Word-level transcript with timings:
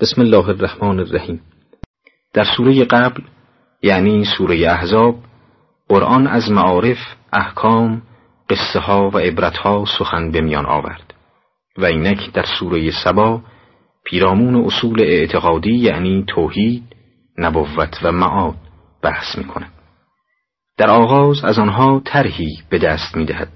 بسم 0.00 0.20
الله 0.20 0.48
الرحمن 0.48 1.00
الرحیم 1.00 1.40
در 2.34 2.44
سوره 2.56 2.84
قبل 2.84 3.22
یعنی 3.82 4.24
سوره 4.24 4.70
احزاب 4.70 5.16
قرآن 5.88 6.26
از 6.26 6.50
معارف، 6.50 6.98
احکام، 7.32 8.02
قصه 8.50 8.78
ها 8.80 9.10
و 9.10 9.18
عبرت 9.18 9.56
ها 9.56 9.84
سخن 9.98 10.30
به 10.30 10.40
میان 10.40 10.66
آورد 10.66 11.14
و 11.78 11.84
اینک 11.84 12.32
در 12.32 12.44
سوره 12.58 12.90
سبا 13.04 13.42
پیرامون 14.04 14.64
اصول 14.64 15.00
اعتقادی 15.00 15.74
یعنی 15.74 16.24
توحید، 16.28 16.82
نبوت 17.38 18.00
و 18.02 18.12
معاد 18.12 18.56
بحث 19.02 19.38
می 19.38 19.44
کند. 19.44 19.72
در 20.76 20.90
آغاز 20.90 21.44
از 21.44 21.58
آنها 21.58 22.02
طرحی 22.04 22.62
به 22.70 22.78
دست 22.78 23.16
می 23.16 23.24
دهد 23.24 23.48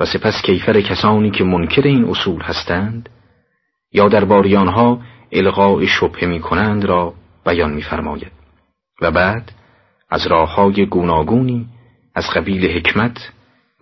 و 0.00 0.06
سپس 0.06 0.42
کیفر 0.42 0.80
کسانی 0.80 1.30
که 1.30 1.44
منکر 1.44 1.82
این 1.82 2.04
اصول 2.04 2.42
هستند 2.42 3.08
یا 3.92 4.08
در 4.08 4.24
آنها 4.56 5.02
الغاء 5.32 5.86
شبه 5.86 6.26
می 6.26 6.40
کنند 6.40 6.84
را 6.84 7.14
بیان 7.46 7.72
می‌فرماید 7.72 8.32
و 9.02 9.10
بعد 9.10 9.52
از 10.10 10.26
راه 10.26 10.54
های 10.54 10.86
گوناگونی 10.86 11.66
از 12.14 12.24
قبیل 12.30 12.70
حکمت 12.70 13.32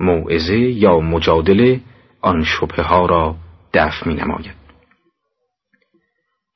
موعظه 0.01 0.59
یا 0.59 1.01
مجادله 1.01 1.81
آن 2.21 2.45
شبه 2.45 2.83
ها 2.83 3.07
را 3.07 3.37
دفع 3.75 4.09
می 4.09 4.15
نماید. 4.15 4.55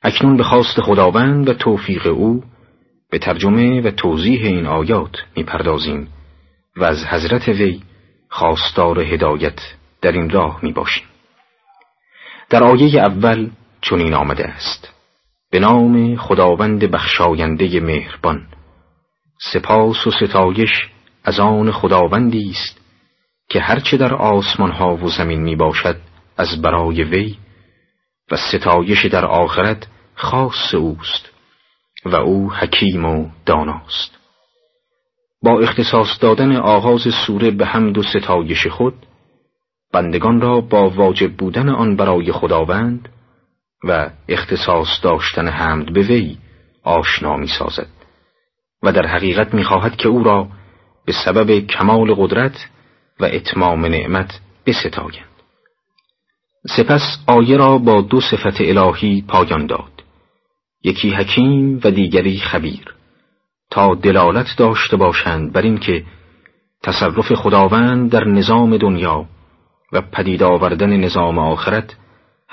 اکنون 0.03 0.37
به 0.37 0.43
خواست 0.43 0.81
خداوند 0.81 1.49
و 1.49 1.55
توفیق 1.55 2.07
او 2.07 2.45
به 3.11 3.19
ترجمه 3.19 3.81
و 3.81 3.91
توضیح 3.91 4.47
این 4.47 4.67
آیات 4.67 5.17
می‌پردازیم 5.37 6.09
و 6.77 6.85
از 6.85 7.07
حضرت 7.07 7.49
وی 7.49 7.83
خواستار 8.29 9.01
هدایت 9.01 9.61
در 10.01 10.13
این 10.13 10.31
راه 10.31 10.59
می 10.63 10.73
باشیم. 10.73 11.05
در 12.51 12.65
آیه 12.65 13.01
اول 13.01 13.51
چنین 13.85 14.15
آمده 14.15 14.45
است. 14.45 14.93
به 15.51 15.61
نام 15.61 16.17
خداوند 16.17 16.85
بخشاینده 16.85 17.81
مهربان. 17.81 18.47
سپاس 19.53 20.07
و 20.07 20.11
ستایش 20.11 20.89
از 21.25 21.41
آن 21.41 21.73
خداوندی 21.73 22.51
است 22.51 22.81
که 23.49 23.61
هرچه 23.61 23.97
در 23.97 24.15
آسمان 24.15 24.71
ها 24.71 24.97
و 24.97 25.09
زمین 25.09 25.43
می 25.43 25.57
باشد 25.57 25.97
از 26.37 26.63
برای 26.63 27.03
وی 27.03 27.37
و 28.31 28.37
ستایش 28.37 29.07
در 29.07 29.25
آخرت 29.25 29.87
خاص 30.15 30.75
اوست 30.75 31.31
و 32.05 32.17
او 32.17 32.53
حکیم 32.53 33.05
و 33.05 33.29
داناست. 33.47 34.19
با 35.43 35.61
اختصاص 35.61 36.09
دادن 36.21 36.57
آغاز 36.57 37.03
سوره 37.27 37.51
به 37.51 37.67
حمد 37.67 37.99
و 37.99 38.03
ستایش 38.03 38.67
خود 38.67 38.95
بندگان 39.93 40.41
را 40.41 40.61
با 40.61 40.91
واجب 40.91 41.33
بودن 41.33 41.69
آن 41.69 41.97
برای 41.97 42.33
خداوند 42.33 43.09
و 43.85 44.11
اختصاص 44.29 44.89
داشتن 45.03 45.49
حمد 45.49 45.93
به 45.93 46.01
وی 46.01 46.37
آشنا 46.83 47.37
می 47.37 47.47
سازد 47.47 47.89
و 48.83 48.93
در 48.93 49.07
حقیقت 49.07 49.55
می 49.55 49.65
خواهد 49.65 49.97
که 49.97 50.09
او 50.09 50.25
را 50.25 50.49
به 51.07 51.13
سبب 51.25 51.67
کمال 51.67 52.15
قدرت 52.15 52.69
و 53.21 53.25
اتمام 53.25 53.87
نعمت 53.87 54.41
بستایند. 54.67 55.35
سپس 56.77 57.19
آیه 57.27 57.57
را 57.57 57.79
با 57.79 58.01
دو 58.01 58.21
صفت 58.21 58.61
الهی 58.61 59.25
پایان 59.29 59.67
داد. 59.67 60.05
یکی 60.85 61.11
حکیم 61.11 61.81
و 61.85 61.91
دیگری 61.91 62.39
خبیر. 62.39 62.95
تا 63.71 63.95
دلالت 63.95 64.47
داشته 64.59 64.97
باشند 64.97 65.53
بر 65.53 65.63
اینکه 65.63 66.05
تصرف 66.83 67.33
خداوند 67.33 68.11
در 68.11 68.25
نظام 68.25 68.77
دنیا 68.77 69.27
و 69.93 70.01
پدید 70.01 70.43
آوردن 70.43 70.97
نظام 70.97 71.39
آخرت 71.39 71.97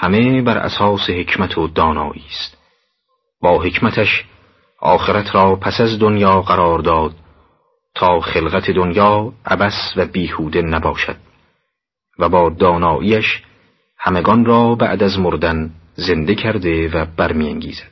همه 0.01 0.41
بر 0.41 0.57
اساس 0.57 1.09
حکمت 1.09 1.57
و 1.57 1.67
دانایی 1.67 2.25
است. 2.29 2.57
با 3.41 3.61
حکمتش 3.61 4.25
آخرت 4.79 5.35
را 5.35 5.55
پس 5.55 5.81
از 5.81 5.99
دنیا 5.99 6.41
قرار 6.41 6.79
داد 6.79 7.15
تا 7.95 8.19
خلقت 8.19 8.71
دنیا 8.71 9.33
عبس 9.45 9.93
و 9.95 10.05
بیهوده 10.05 10.61
نباشد 10.61 11.15
و 12.19 12.29
با 12.29 12.49
داناییش 12.49 13.43
همگان 13.97 14.45
را 14.45 14.75
بعد 14.75 15.03
از 15.03 15.19
مردن 15.19 15.71
زنده 15.95 16.35
کرده 16.35 16.87
و 16.87 17.05
برمیانگیزد. 17.17 17.91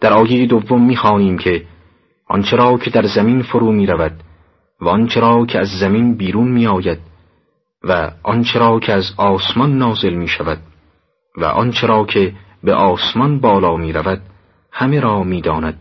در 0.00 0.12
آیه 0.12 0.46
دوم 0.46 0.86
می‌خوانیم 0.86 1.38
که 1.38 1.66
آنچه 2.28 2.56
را 2.56 2.78
که 2.78 2.90
در 2.90 3.06
زمین 3.06 3.42
فرو 3.42 3.72
می 3.72 3.86
رود 3.86 4.22
و 4.80 4.88
آنچه 4.88 5.20
را 5.20 5.46
که 5.46 5.58
از 5.58 5.68
زمین 5.68 6.16
بیرون 6.16 6.48
می 6.48 6.66
آید 6.66 6.98
و 7.84 8.10
آنچه 8.22 8.58
را 8.58 8.80
که 8.80 8.92
از 8.92 9.14
آسمان 9.16 9.78
نازل 9.78 10.14
می 10.14 10.28
شود 10.28 10.58
و 11.36 11.44
آنچه 11.44 11.86
را 11.86 12.04
که 12.04 12.34
به 12.62 12.74
آسمان 12.74 13.40
بالا 13.40 13.76
می 13.76 13.92
رود 13.92 14.22
همه 14.72 15.00
را 15.00 15.22
می 15.22 15.40
داند 15.40 15.80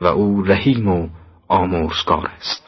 و 0.00 0.06
او 0.06 0.42
رحیم 0.42 0.88
و 0.88 1.08
آمرزگار 1.48 2.26
است. 2.26 2.66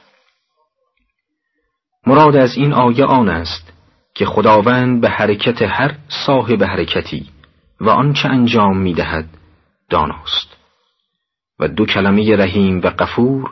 مراد 2.06 2.36
از 2.36 2.56
این 2.56 2.72
آیه 2.72 3.04
آن 3.04 3.28
است 3.28 3.72
که 4.14 4.26
خداوند 4.26 5.00
به 5.00 5.08
حرکت 5.08 5.62
هر 5.62 5.94
صاحب 6.26 6.64
حرکتی 6.64 7.28
و 7.80 7.90
آنچه 7.90 8.28
انجام 8.28 8.78
می 8.78 8.94
دهد 8.94 9.28
داناست. 9.90 10.56
و 11.60 11.68
دو 11.68 11.86
کلمه 11.86 12.36
رحیم 12.36 12.78
و 12.78 12.86
قفور 12.88 13.50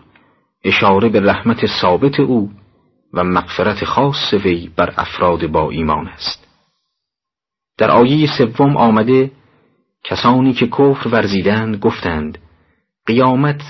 اشاره 0.65 1.09
به 1.09 1.21
رحمت 1.21 1.67
ثابت 1.67 2.21
او 2.21 2.51
و 3.13 3.25
مغفرت 3.25 3.85
خاص 3.85 4.35
وی 4.45 4.71
بر 4.77 4.95
افراد 4.97 5.47
با 5.47 5.71
ایمان 5.71 6.09
است. 6.09 6.46
در 7.79 7.91
آیه 7.91 8.29
سوم 8.39 8.77
آمده 8.77 9.31
کسانی 10.05 10.53
که 10.53 10.67
کفر 10.67 11.09
ورزیدند 11.09 11.77
گفتند 11.77 12.39
قیامت 13.07 13.63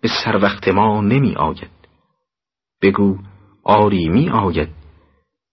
به 0.00 0.08
سر 0.24 0.36
وقت 0.36 0.68
ما 0.68 1.00
نمی 1.00 1.34
آید. 1.34 1.70
بگو 2.82 3.18
آری 3.64 4.08
می 4.08 4.30
آید. 4.30 4.68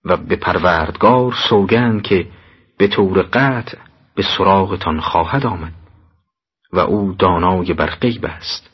و 0.05 0.17
به 0.17 0.35
پروردگار 0.35 1.33
سوگند 1.50 2.01
که 2.01 2.27
به 2.77 2.88
طور 2.88 3.21
قطع 3.21 3.77
به 4.16 4.23
سراغتان 4.38 5.00
خواهد 5.00 5.45
آمد 5.45 5.73
و 6.73 6.79
او 6.79 7.13
دانای 7.19 7.73
بر 7.73 7.89
غیب 7.89 8.25
است. 8.25 8.69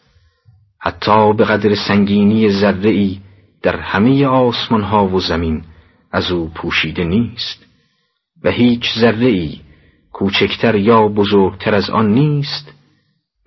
حتی 0.82 1.34
به 1.34 1.46
قدر 1.46 1.76
سنگینی 1.88 2.50
ذره 2.50 3.18
در 3.62 3.80
همه 3.80 4.26
آسمان 4.26 4.82
ها 4.82 5.08
و 5.08 5.20
زمین 5.20 5.64
از 6.12 6.32
او 6.32 6.50
پوشیده 6.50 7.04
نیست. 7.04 7.67
و 8.44 8.52
هیچ 8.52 9.00
ذره 9.00 9.28
ای 9.28 9.60
کوچکتر 10.14 10.76
یا 10.76 11.08
بزرگتر 11.08 11.76
از 11.76 11.90
آن 11.90 12.12
نیست 12.12 12.74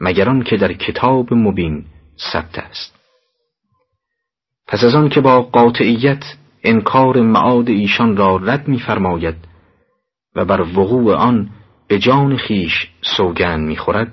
مگر 0.00 0.28
آن 0.28 0.42
که 0.42 0.56
در 0.56 0.72
کتاب 0.72 1.34
مبین 1.34 1.84
ثبت 2.32 2.58
است. 2.58 3.00
پس 4.66 4.84
از 4.84 4.94
آن 4.94 5.08
که 5.08 5.20
با 5.20 5.42
قاطعیت 5.42 6.24
انکار 6.64 7.20
معاد 7.20 7.68
ایشان 7.68 8.16
را 8.16 8.36
رد 8.36 8.68
می‌فرماید 8.68 9.36
و 10.36 10.44
بر 10.44 10.60
وقوع 10.60 11.14
آن 11.14 11.50
به 11.88 11.98
جان 11.98 12.36
خیش 12.36 12.90
سوگن 13.16 13.60
می‌خورد 13.60 14.12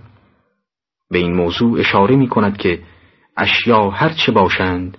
به 1.12 1.18
این 1.18 1.34
موضوع 1.34 1.80
اشاره 1.80 2.16
می 2.16 2.28
کند 2.28 2.58
که 2.58 2.80
اشیا 3.38 3.90
هرچه 3.90 4.32
باشند 4.32 4.98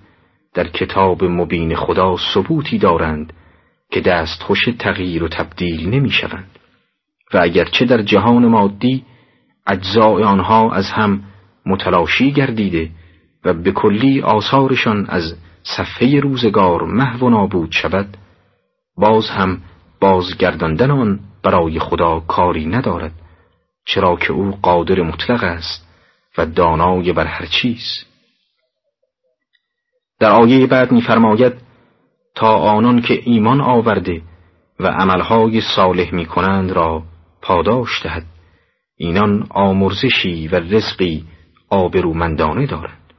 در 0.53 0.67
کتاب 0.67 1.23
مبین 1.23 1.75
خدا 1.75 2.15
ثبوتی 2.33 2.77
دارند 2.77 3.33
که 3.91 4.01
دست 4.01 4.43
خوش 4.43 4.69
تغییر 4.79 5.23
و 5.23 5.27
تبدیل 5.27 5.89
نمی 5.89 6.11
شوند 6.11 6.59
و 7.33 7.37
اگرچه 7.37 7.85
در 7.85 8.01
جهان 8.01 8.47
مادی 8.47 9.05
اجزاء 9.67 10.23
آنها 10.23 10.71
از 10.71 10.85
هم 10.85 11.23
متلاشی 11.65 12.31
گردیده 12.31 12.89
و 13.45 13.53
به 13.53 13.71
کلی 13.71 14.21
آثارشان 14.21 15.05
از 15.09 15.35
صفحه 15.63 16.19
روزگار 16.19 16.83
محو 16.83 17.25
و 17.25 17.29
نابود 17.29 17.71
شود 17.71 18.17
باز 18.97 19.29
هم 19.29 19.61
بازگرداندن 19.99 20.91
آن 20.91 21.19
برای 21.43 21.79
خدا 21.79 22.19
کاری 22.19 22.65
ندارد 22.65 23.11
چرا 23.85 24.15
که 24.15 24.33
او 24.33 24.57
قادر 24.61 25.01
مطلق 25.01 25.43
است 25.43 25.87
و 26.37 26.45
دانای 26.45 27.13
بر 27.13 27.25
هر 27.25 27.45
چیز. 27.45 28.05
در 30.19 30.31
آیه 30.31 30.67
بعد 30.67 30.91
می‌فرماید 30.91 31.53
تا 32.35 32.57
آنان 32.57 33.01
که 33.01 33.21
ایمان 33.23 33.61
آورده 33.61 34.21
و 34.79 34.87
عملهای 34.87 35.61
صالح 35.75 36.15
می 36.15 36.25
کنند 36.25 36.71
را 36.71 37.03
پاداش 37.41 38.03
دهد. 38.03 38.25
اینان 38.97 39.47
آمرزشی 39.49 40.47
و 40.47 40.55
رزقی 40.55 41.25
آبرومندانه 41.69 42.65
دارند. 42.65 43.13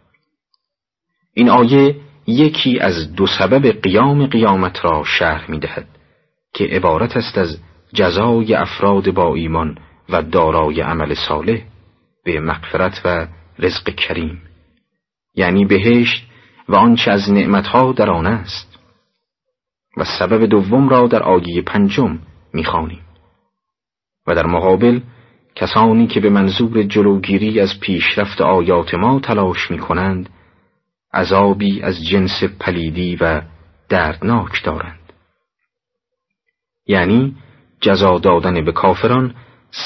این 1.35 1.49
آیه 1.49 1.97
یکی 2.27 2.79
از 2.79 3.15
دو 3.15 3.27
سبب 3.27 3.81
قیام 3.83 4.27
قیامت 4.27 4.85
را 4.85 5.05
شرح 5.05 5.51
می 5.51 5.59
دهد 5.59 5.87
که 6.55 6.65
عبارت 6.65 7.17
است 7.17 7.39
از 7.39 7.59
جزای 7.95 8.55
افراد 8.55 9.11
با 9.11 9.35
ایمان 9.35 9.79
و 10.09 10.23
دارای 10.23 10.81
عمل 10.81 11.15
صالح 11.15 11.63
به 12.25 12.41
مغفرت 12.41 13.01
و 13.05 13.27
رزق 13.59 13.91
کریم. 13.91 14.43
یعنی 15.35 15.65
بهشت 15.65 16.27
و 16.69 16.77
آنچه 16.77 17.11
از 17.11 17.31
نعمتها 17.31 17.93
در 17.93 18.11
آن 18.11 18.27
است. 18.27 18.70
و 19.97 20.05
سبب 20.19 20.47
دوم 20.47 20.89
را 20.89 21.07
در 21.07 21.23
آیه 21.23 21.63
پنجم 21.63 22.19
می‌خوانیم. 22.53 23.03
و 24.27 24.35
در 24.35 24.47
مقابل 24.47 25.01
کسانی 25.55 26.07
که 26.07 26.21
به 26.21 26.31
منظور 26.31 26.83
جلوگیری 26.83 27.61
از 27.61 27.81
پیشرفت 27.81 28.41
آیات 28.41 28.95
ما 28.95 29.21
تلاش 29.21 29.71
می 29.71 29.79
کنند 29.79 30.29
عذابی 31.15 31.83
از 31.83 32.05
جنس 32.05 32.43
پلیدی 32.61 33.17
و 33.17 33.43
دردناک 33.89 34.65
دارند. 34.65 35.13
یعنی 36.87 37.37
جزا 37.81 38.19
دادن 38.19 38.65
به 38.65 38.73
کافران 38.73 39.35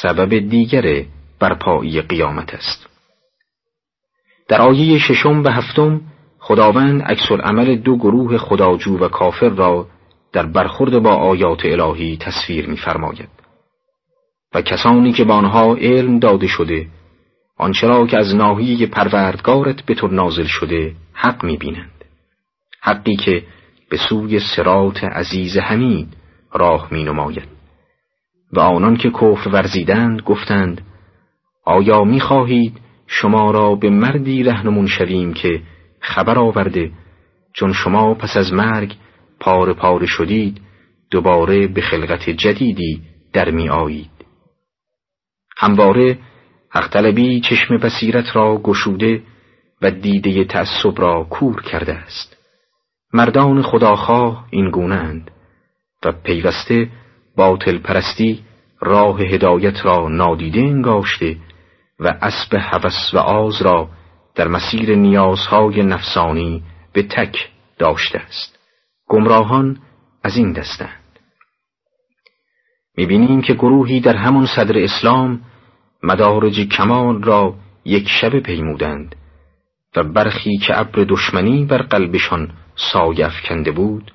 سبب 0.02 0.38
دیگر 0.38 1.04
برپایی 1.40 2.02
قیامت 2.02 2.54
است. 2.54 2.88
در 4.48 4.62
آیه 4.62 4.98
ششم 4.98 5.42
و 5.44 5.48
هفتم 5.48 6.00
خداوند 6.46 7.02
عکس 7.02 7.32
عمل 7.32 7.76
دو 7.76 7.96
گروه 7.96 8.38
خداجو 8.38 8.98
و 8.98 9.08
کافر 9.08 9.48
را 9.48 9.86
در 10.32 10.46
برخورد 10.46 10.98
با 10.98 11.10
آیات 11.10 11.64
الهی 11.64 12.16
تصویر 12.16 12.68
می‌فرماید. 12.68 13.28
و 14.54 14.62
کسانی 14.62 15.12
که 15.12 15.24
به 15.24 15.32
آنها 15.32 15.74
علم 15.74 16.18
داده 16.18 16.46
شده 16.46 16.86
آنچه 17.58 17.86
را 17.86 18.06
که 18.06 18.18
از 18.18 18.34
ناحیه 18.34 18.86
پروردگارت 18.86 19.82
به 19.82 19.94
تو 19.94 20.06
نازل 20.08 20.44
شده 20.44 20.94
حق 21.12 21.44
می‌بینند. 21.44 22.04
حقی 22.80 23.16
که 23.16 23.42
به 23.90 23.96
سوی 24.08 24.40
سرات 24.56 25.04
عزیز 25.04 25.56
حمید 25.58 26.16
راه 26.52 26.88
می 26.90 27.04
نماید 27.04 27.48
و 28.52 28.60
آنان 28.60 28.96
که 28.96 29.10
کفر 29.10 29.48
ورزیدند 29.48 30.22
گفتند 30.22 30.80
آیا 31.64 32.04
می 32.04 32.20
خواهید 32.20 32.80
شما 33.06 33.50
را 33.50 33.74
به 33.74 33.90
مردی 33.90 34.42
رهنمون 34.42 34.86
شویم 34.86 35.34
که 35.34 35.62
خبر 36.04 36.38
آورده. 36.38 36.90
چون 37.52 37.72
شما 37.72 38.14
پس 38.14 38.36
از 38.36 38.52
مرگ 38.52 38.94
پار 39.40 39.72
پار 39.72 40.06
شدید 40.06 40.60
دوباره 41.10 41.66
به 41.66 41.80
خلقت 41.80 42.30
جدیدی 42.30 43.02
در 43.32 43.50
می 43.50 43.68
آیید. 43.68 44.10
همواره 45.56 46.18
حق 46.70 46.88
طلبی 46.88 47.40
چشم 47.40 47.76
بصیرت 47.76 48.36
را 48.36 48.56
گشوده 48.62 49.22
و 49.82 49.90
دیده 49.90 50.44
تعصب 50.44 51.00
را 51.00 51.24
کور 51.30 51.62
کرده 51.62 51.94
است. 51.94 52.36
مردان 53.12 53.62
خداخواه 53.62 54.46
این 54.50 54.70
گونند 54.70 55.30
و 56.04 56.12
پیوسته 56.12 56.88
باطل 57.36 57.78
پرستی 57.78 58.44
راه 58.80 59.20
هدایت 59.20 59.84
را 59.84 60.08
نادیده 60.08 60.60
انگاشته 60.60 61.36
و 62.00 62.14
اسب 62.22 62.54
هوس 62.60 63.14
و 63.14 63.18
آز 63.18 63.62
را 63.62 63.88
در 64.34 64.48
مسیر 64.48 64.94
نیازهای 64.94 65.82
نفسانی 65.82 66.62
به 66.92 67.02
تک 67.02 67.48
داشته 67.78 68.18
است. 68.18 68.58
گمراهان 69.08 69.78
از 70.22 70.36
این 70.36 70.52
دستند. 70.52 71.18
می‌بینیم 72.96 73.42
که 73.42 73.54
گروهی 73.54 74.00
در 74.00 74.16
همون 74.16 74.46
صدر 74.46 74.78
اسلام 74.78 75.40
مدارج 76.02 76.60
کمال 76.60 77.22
را 77.22 77.54
یک 77.84 78.08
شب 78.08 78.38
پیمودند 78.38 79.16
و 79.96 80.02
برخی 80.02 80.58
که 80.58 80.80
ابر 80.80 81.04
دشمنی 81.08 81.64
بر 81.64 81.82
قلبشان 81.82 82.50
سایه 82.92 83.26
افکنده 83.26 83.70
بود 83.70 84.12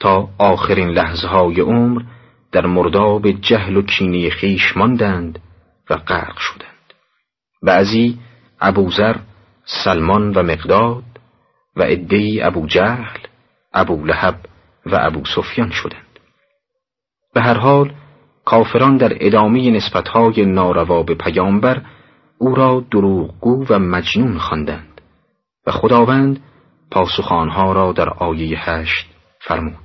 تا 0.00 0.28
آخرین 0.38 0.88
لحظه 0.88 1.28
های 1.28 1.60
عمر 1.60 2.02
در 2.52 2.66
مرداب 2.66 3.30
جهل 3.30 3.76
و 3.76 3.82
کینی 3.82 4.30
خیش 4.30 4.76
ماندند 4.76 5.38
و 5.90 5.96
غرق 5.96 6.38
شدند. 6.38 6.94
بعضی 7.62 8.18
ابوذر 8.60 9.16
سلمان 9.64 10.32
و 10.34 10.42
مقداد 10.42 11.04
و 11.76 11.82
عدهای 11.82 12.42
ابو 12.42 12.66
جهل 12.66 13.18
ابو 13.74 14.04
لهب 14.04 14.40
و 14.86 14.98
ابو 15.00 15.24
سفیان 15.24 15.70
شدند. 15.70 16.18
به 17.34 17.40
هر 17.40 17.58
حال 17.58 17.94
کافران 18.44 18.96
در 18.96 19.12
ادامه 19.20 19.70
نسبتهای 19.70 20.44
ناروا 20.44 21.02
به 21.02 21.14
پیامبر 21.14 21.82
او 22.38 22.54
را 22.54 22.84
دروغگو 22.90 23.66
و 23.68 23.78
مجنون 23.78 24.38
خواندند 24.38 25.00
و 25.66 25.72
خداوند 25.72 26.40
پاسخانها 26.90 27.72
را 27.72 27.92
در 27.92 28.08
آیه 28.08 28.70
هشت 28.70 29.06
فرمود. 29.40 29.84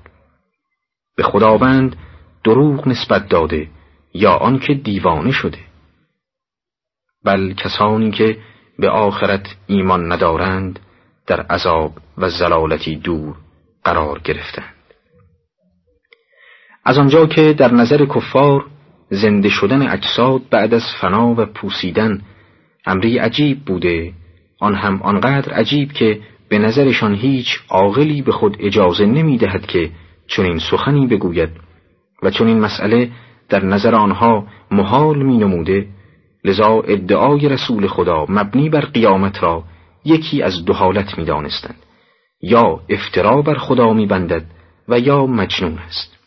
به 1.15 1.23
خداوند 1.23 1.95
دروغ 2.43 2.87
نسبت 2.87 3.29
داده 3.29 3.67
یا 4.13 4.33
آنکه 4.33 4.73
دیوانه 4.73 5.31
شده. 5.31 5.59
بل 7.23 7.53
کسانی 7.53 8.11
که 8.11 8.37
به 8.79 8.89
آخرت 8.89 9.55
ایمان 9.67 10.11
ندارند 10.11 10.79
در 11.27 11.41
عذاب 11.41 11.91
و 12.17 12.29
زلالتی 12.29 12.95
دور 12.95 13.35
قرار 13.83 14.19
گرفتند. 14.19 14.73
از 16.85 16.97
آنجا 16.97 17.25
که 17.25 17.53
در 17.53 17.73
نظر 17.73 18.05
کفار 18.05 18.65
زنده 19.09 19.49
شدن 19.49 19.87
اجساد 19.87 20.41
بعد 20.49 20.73
از 20.73 20.83
فنا 21.01 21.27
و 21.37 21.45
پوسیدن 21.45 22.21
امری 22.85 23.17
عجیب 23.17 23.65
بوده 23.65 24.13
آن 24.59 24.75
هم 24.75 25.01
آنقدر 25.01 25.53
عجیب 25.53 25.91
که 25.91 26.19
به 26.49 26.57
نظرشان 26.57 27.15
هیچ 27.15 27.59
عاقلی 27.69 28.21
به 28.21 28.31
خود 28.31 28.57
اجازه 28.59 29.05
نمی 29.05 29.37
دهد 29.37 29.65
که 29.65 29.89
چنین 30.27 30.59
سخنی 30.59 31.07
بگوید 31.07 31.49
و 32.23 32.31
چون 32.31 32.47
این 32.47 32.59
مسئله 32.59 33.09
در 33.49 33.65
نظر 33.65 33.95
آنها 33.95 34.47
محال 34.71 35.23
می 35.23 35.37
نموده 35.37 35.87
لذا 36.43 36.81
ادعای 36.87 37.49
رسول 37.49 37.87
خدا 37.87 38.25
مبنی 38.29 38.69
بر 38.69 38.81
قیامت 38.81 39.43
را 39.43 39.63
یکی 40.05 40.41
از 40.41 40.65
دو 40.65 40.73
حالت 40.73 41.17
می 41.17 41.25
دانستند. 41.25 41.83
یا 42.41 42.79
افترا 42.89 43.41
بر 43.41 43.57
خدا 43.57 43.93
می 43.93 44.05
بندد 44.05 44.45
و 44.87 44.99
یا 44.99 45.25
مجنون 45.25 45.79
است 45.79 46.17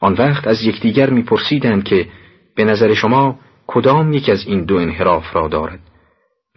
آن 0.00 0.12
وقت 0.12 0.46
از 0.46 0.62
یکدیگر 0.62 1.10
می 1.10 1.22
پرسیدند 1.22 1.84
که 1.84 2.08
به 2.56 2.64
نظر 2.64 2.94
شما 2.94 3.38
کدام 3.66 4.12
یک 4.12 4.28
از 4.28 4.46
این 4.46 4.64
دو 4.64 4.76
انحراف 4.76 5.36
را 5.36 5.48
دارد 5.48 5.80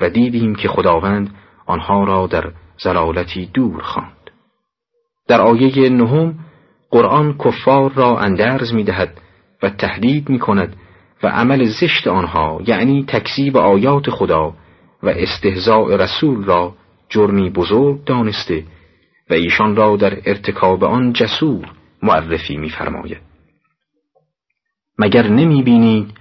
و 0.01 0.09
دیدیم 0.09 0.55
که 0.55 0.67
خداوند 0.67 1.35
آنها 1.65 2.03
را 2.03 2.27
در 2.27 2.51
زلالتی 2.77 3.45
دور 3.45 3.81
خواند. 3.81 4.31
در 5.27 5.41
آیه 5.41 5.89
نهم 5.89 6.39
قرآن 6.91 7.37
کفار 7.37 7.93
را 7.93 8.19
اندرز 8.19 8.73
می 8.73 8.83
دهد 8.83 9.21
و 9.63 9.69
تهدید 9.69 10.29
می 10.29 10.39
کند 10.39 10.75
و 11.23 11.27
عمل 11.27 11.65
زشت 11.65 12.07
آنها 12.07 12.61
یعنی 12.67 13.05
تکذیب 13.07 13.57
آیات 13.57 14.09
خدا 14.09 14.53
و 15.03 15.09
استهزاء 15.09 15.95
رسول 15.95 16.43
را 16.43 16.75
جرمی 17.09 17.49
بزرگ 17.49 18.03
دانسته 18.03 18.63
و 19.29 19.33
ایشان 19.33 19.75
را 19.75 19.95
در 19.95 20.17
ارتکاب 20.25 20.83
آن 20.83 21.13
جسور 21.13 21.71
معرفی 22.03 22.57
می‌فرماید. 22.57 23.21
مگر 24.99 25.27
نمی 25.27 25.63
بینید 25.63 26.13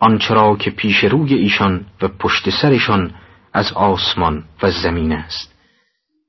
آنچرا 0.00 0.56
که 0.56 0.70
پیش 0.70 1.04
روی 1.04 1.34
ایشان 1.34 1.86
و 2.02 2.08
پشت 2.08 2.50
سرشان 2.50 3.14
از 3.52 3.72
آسمان 3.72 4.44
و 4.62 4.70
زمین 4.70 5.12
است 5.12 5.54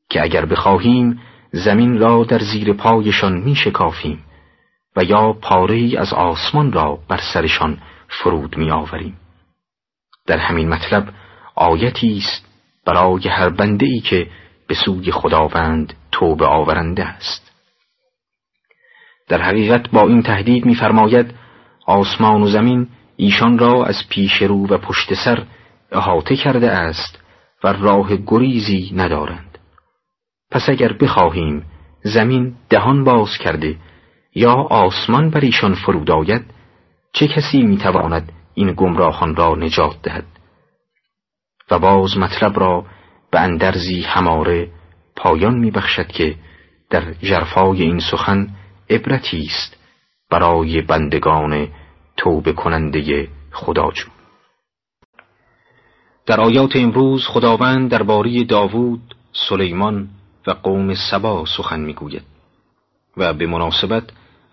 که 0.10 0.24
اگر 0.24 0.46
بخواهیم 0.46 1.20
زمین 1.52 2.00
را 2.00 2.24
در 2.24 2.40
زیر 2.40 2.74
پایشان 2.74 3.38
می 3.38 3.56
شکافیم 3.56 4.24
و 4.96 5.04
یا 5.04 5.34
پاره 5.34 6.00
از 6.00 6.14
آسمان 6.14 6.72
را 6.72 7.00
بر 7.10 7.20
سرشان 7.34 7.78
فرود 8.08 8.58
می 8.58 8.72
آوریم. 8.72 9.18
در 10.26 10.38
همین 10.38 10.70
مطلب 10.70 11.10
آیتی 11.56 12.18
است 12.18 12.46
برای 12.86 13.28
هر 13.28 13.50
بنده 13.50 13.86
ای 13.86 14.00
که 14.00 14.28
به 14.68 14.76
سوی 14.76 15.12
خداوند 15.12 15.94
توبه 16.12 16.46
آورنده 16.46 17.06
است. 17.06 17.52
در 19.28 19.42
حقیقت 19.42 19.90
با 19.90 20.08
این 20.08 20.22
تهدید 20.22 20.66
می‌فرماید 20.66 21.34
آسمان 21.86 22.42
و 22.42 22.48
زمین 22.48 22.88
ایشان 23.16 23.58
را 23.58 23.86
از 23.86 23.96
پیش 24.10 24.42
رو 24.42 24.68
و 24.68 24.78
پشت 24.78 25.14
سر 25.14 25.44
احاطه 25.92 26.36
کرده 26.36 26.72
است 26.72 27.20
و 27.64 27.74
راه 27.74 28.16
گریزی 28.28 28.92
ندارند. 28.96 29.58
پس 30.52 30.70
اگر 30.70 30.94
بخواهیم 30.94 31.66
زمین 32.04 32.56
دهان 32.70 33.04
باز 33.04 33.38
کرده 33.38 33.76
یا 34.36 34.54
آسمان 34.54 35.30
بر 35.30 35.40
ایشان 35.40 35.74
فرود 35.74 36.12
آید 36.12 36.55
چه 37.16 37.28
کسی 37.28 37.62
می‌تواند 37.62 38.32
این 38.54 38.74
گمراهان 38.74 39.36
را 39.36 39.56
نجات 39.56 40.02
دهد؟ 40.04 40.26
و 41.72 41.80
باز 41.80 42.18
مطلب 42.18 42.60
را 42.60 42.86
به 43.32 43.40
اندرزی 43.40 44.02
هماره 44.02 44.72
پایان 45.16 45.60
میبخشد 45.60 46.08
که 46.08 46.36
در 46.90 47.14
جرفای 47.14 47.82
این 47.82 48.00
سخن 48.00 48.50
عبرتی 48.90 49.48
است 49.52 49.78
برای 50.30 50.82
بندگان 50.82 51.68
توبه 52.18 52.54
کننده 52.54 53.28
خداجو 53.52 54.10
در 56.26 56.42
آیات 56.42 56.76
امروز 56.76 57.28
خداوند 57.28 57.92
درباره 57.92 58.44
داوود، 58.44 59.16
سلیمان 59.50 60.10
و 60.48 60.52
قوم 60.52 60.94
سبا 61.12 61.46
سخن 61.58 61.80
می‌گوید 61.80 62.24
و 63.18 63.34
به 63.34 63.48
مناسبت 63.48 64.04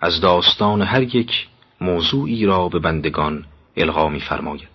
از 0.00 0.21
داستان 0.21 0.83
هر 0.83 1.02
یک 1.02 1.49
موضوعی 1.83 2.47
را 2.47 2.69
به 2.69 2.79
بندگان 2.79 3.45
القا 3.77 4.09
می‌فرماید. 4.09 4.69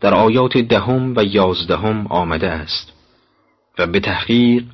در 0.00 0.14
آیات 0.14 0.58
دهم 0.58 1.16
و 1.16 1.24
یازدهم 1.24 2.06
آمده 2.06 2.50
است 2.50 2.92
و 3.78 3.86
به 3.86 4.00
تحقیق 4.00 4.64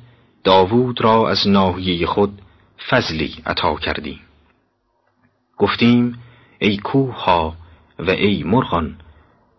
داوود 0.43 1.01
را 1.01 1.29
از 1.29 1.47
ناحیه 1.47 2.05
خود 2.05 2.41
فضلی 2.89 3.35
عطا 3.45 3.75
کردیم 3.75 4.19
گفتیم 5.57 6.19
ای 6.59 6.77
کوه 6.77 7.15
ها 7.15 7.55
و 7.99 8.09
ای 8.09 8.43
مرغان 8.43 8.95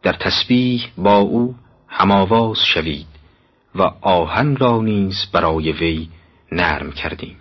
در 0.03 0.13
تسبیح 0.13 0.89
با 0.97 1.17
او 1.19 1.55
هماواز 1.89 2.59
شوید 2.75 3.07
و 3.75 3.83
آهن 4.01 4.57
را 4.57 4.83
نیز 4.83 5.27
برای 5.33 5.73
وی 5.73 6.09
نرم 6.53 6.93
کردیم 6.93 7.37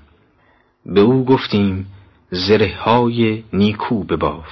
به 0.85 1.01
او 1.01 1.25
گفتیم 1.25 1.87
زره 2.35 2.75
های 2.79 3.43
نیکو 3.53 4.03
بباف 4.03 4.47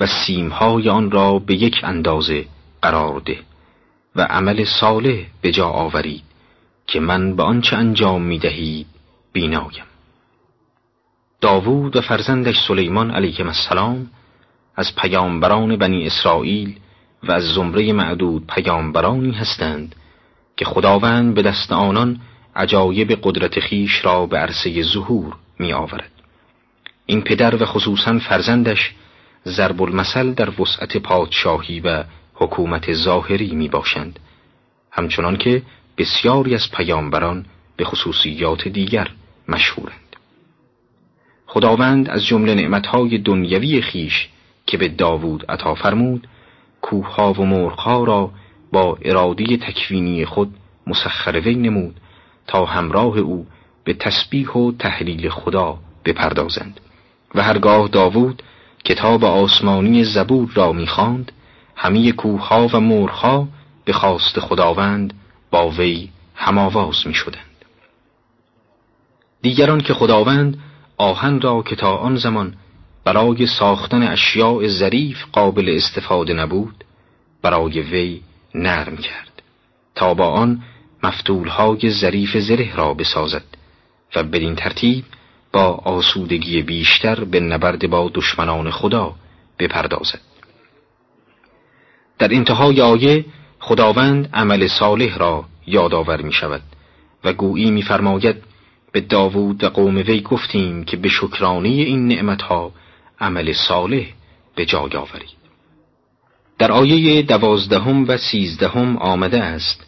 و 0.00 0.06
سیمهای 0.06 0.88
آن 0.88 1.10
را 1.10 1.38
به 1.38 1.54
یک 1.54 1.80
اندازه 1.82 2.44
قرار 2.82 3.20
ده 3.20 3.38
و 4.16 4.22
عمل 4.22 4.64
صالح 4.64 5.26
به 5.40 5.52
جا 5.52 5.68
آورید 5.68 6.22
که 6.86 7.00
من 7.00 7.36
به 7.36 7.42
آنچه 7.42 7.76
انجام 7.76 8.22
می 8.22 8.38
دهید 8.38 8.86
بینایم 9.32 9.84
داوود 11.40 11.96
و 11.96 12.00
فرزندش 12.00 12.56
سلیمان 12.68 13.10
علیه 13.10 13.46
السلام 13.46 14.10
از 14.76 14.96
پیامبران 14.96 15.76
بنی 15.76 16.06
اسرائیل 16.06 16.78
و 17.22 17.32
از 17.32 17.42
زمره 17.42 17.92
معدود 17.92 18.46
پیامبرانی 18.46 19.32
هستند 19.32 19.94
که 20.56 20.64
خداوند 20.64 21.34
به 21.34 21.42
دست 21.42 21.72
آنان 21.72 22.20
عجایب 22.56 23.18
قدرت 23.22 23.60
خیش 23.60 24.04
را 24.04 24.26
به 24.26 24.38
عرصه 24.38 24.82
ظهور 24.82 25.36
می 25.58 25.72
آورد. 25.72 26.19
این 27.10 27.22
پدر 27.22 27.62
و 27.62 27.66
خصوصا 27.66 28.18
فرزندش 28.18 28.94
ضرب 29.46 29.82
المثل 29.82 30.32
در 30.32 30.60
وسعت 30.60 30.96
پادشاهی 30.96 31.80
و 31.80 32.04
حکومت 32.34 32.92
ظاهری 32.92 33.54
می 33.54 33.68
باشند 33.68 34.18
همچنان 34.92 35.36
که 35.36 35.62
بسیاری 35.98 36.54
از 36.54 36.70
پیامبران 36.70 37.46
به 37.76 37.84
خصوصیات 37.84 38.68
دیگر 38.68 39.10
مشهورند. 39.48 40.16
خداوند 41.46 42.08
از 42.08 42.26
جمله 42.26 42.54
نعمتهای 42.54 43.18
دنیوی 43.18 43.82
خیش 43.82 44.28
که 44.66 44.76
به 44.76 44.88
داوود 44.88 45.44
عطا 45.48 45.74
فرمود 45.74 46.26
کوهها 46.80 47.32
و 47.32 47.44
مرغها 47.44 48.04
را 48.04 48.30
با 48.72 48.98
ارادی 49.02 49.56
تکوینی 49.56 50.24
خود 50.24 50.54
مسخر 50.86 51.40
وی 51.40 51.54
نمود 51.54 52.00
تا 52.46 52.64
همراه 52.64 53.18
او 53.18 53.46
به 53.84 53.94
تسبیح 53.94 54.50
و 54.50 54.72
تحلیل 54.72 55.28
خدا 55.28 55.78
بپردازند. 56.04 56.80
و 57.34 57.42
هرگاه 57.42 57.88
داوود 57.88 58.42
کتاب 58.84 59.24
آسمانی 59.24 60.04
زبور 60.04 60.50
را 60.54 60.72
می‌خواند 60.72 61.32
همه 61.76 62.12
کوهها 62.12 62.68
و 62.72 62.80
مرغها 62.80 63.48
به 63.84 63.92
خواست 63.92 64.40
خداوند 64.40 65.14
با 65.50 65.68
وی 65.68 66.08
هماواز 66.34 67.06
می 67.06 67.14
شدند. 67.14 67.44
دیگران 69.42 69.80
که 69.80 69.94
خداوند 69.94 70.58
آهن 70.96 71.40
را 71.40 71.62
که 71.62 71.76
تا 71.76 71.96
آن 71.96 72.16
زمان 72.16 72.54
برای 73.04 73.46
ساختن 73.46 74.02
اشیاء 74.02 74.68
ظریف 74.68 75.24
قابل 75.32 75.74
استفاده 75.76 76.34
نبود 76.34 76.84
برای 77.42 77.80
وی 77.80 78.22
نرم 78.54 78.96
کرد 78.96 79.42
تا 79.94 80.14
با 80.14 80.26
آن 80.26 80.62
مفتولهای 81.02 81.90
ظریف 81.90 82.36
زره 82.36 82.76
را 82.76 82.94
بسازد 82.94 83.44
و 84.16 84.22
بدین 84.22 84.54
ترتیب 84.54 85.04
با 85.52 85.66
آسودگی 85.84 86.62
بیشتر 86.62 87.24
به 87.24 87.40
نبرد 87.40 87.90
با 87.90 88.10
دشمنان 88.14 88.70
خدا 88.70 89.14
بپردازد. 89.58 90.20
در 92.18 92.34
انتهای 92.34 92.80
آیه 92.80 93.24
خداوند 93.58 94.30
عمل 94.32 94.66
صالح 94.66 95.18
را 95.18 95.44
یادآور 95.66 96.22
می 96.22 96.32
شود 96.32 96.62
و 97.24 97.32
گویی 97.32 97.70
میفرماید 97.70 98.36
به 98.92 99.00
داوود 99.00 99.64
و 99.64 99.68
قوم 99.68 99.96
وی 99.96 100.20
گفتیم 100.20 100.84
که 100.84 100.96
به 100.96 101.08
شکرانه 101.08 101.68
این 101.68 102.08
نعمتها 102.08 102.72
عمل 103.20 103.52
صالح 103.52 104.06
به 104.54 104.64
جای 104.64 104.96
آورید. 104.96 105.40
در 106.58 106.72
آیه 106.72 107.22
دوازدهم 107.22 108.08
و 108.08 108.16
سیزدهم 108.16 108.96
آمده 108.96 109.42
است 109.42 109.86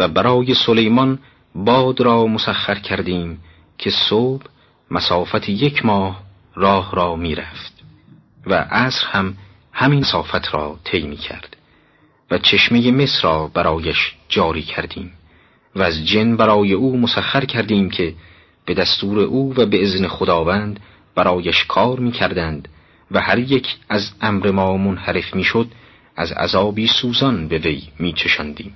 و 0.00 0.08
برای 0.08 0.54
سلیمان 0.54 1.18
باد 1.54 2.00
را 2.00 2.26
مسخر 2.26 2.74
کردیم 2.74 3.38
که 3.78 3.90
صبح 3.90 4.42
مسافت 4.90 5.48
یک 5.48 5.84
ماه 5.84 6.22
راه 6.54 6.94
را 6.94 7.16
می‌رفت 7.16 7.72
و 8.46 8.54
عصر 8.54 9.06
هم 9.06 9.34
همین 9.72 9.98
مسافت 9.98 10.54
را 10.54 10.78
طی 10.84 11.02
می 11.02 11.16
کرد 11.16 11.56
و 12.30 12.38
چشمه 12.38 12.90
مصر 12.90 13.22
را 13.22 13.50
برایش 13.54 14.14
جاری 14.28 14.62
کردیم 14.62 15.12
و 15.76 15.82
از 15.82 16.06
جن 16.06 16.36
برای 16.36 16.72
او 16.72 16.98
مسخر 16.98 17.44
کردیم 17.44 17.90
که 17.90 18.14
به 18.64 18.74
دستور 18.74 19.18
او 19.18 19.54
و 19.56 19.66
به 19.66 19.82
ازن 19.82 20.06
خداوند 20.06 20.80
برایش 21.14 21.64
کار 21.64 22.00
می 22.00 22.12
کردند 22.12 22.68
و 23.10 23.20
هر 23.20 23.38
یک 23.38 23.76
از 23.88 24.12
امر 24.20 24.50
ما 24.50 24.76
منحرف 24.76 25.34
می 25.34 25.44
شد 25.44 25.68
از 26.16 26.32
عذابی 26.32 26.86
سوزان 26.86 27.48
به 27.48 27.58
وی 27.58 27.82
می 27.98 28.12
چشندیم. 28.12 28.74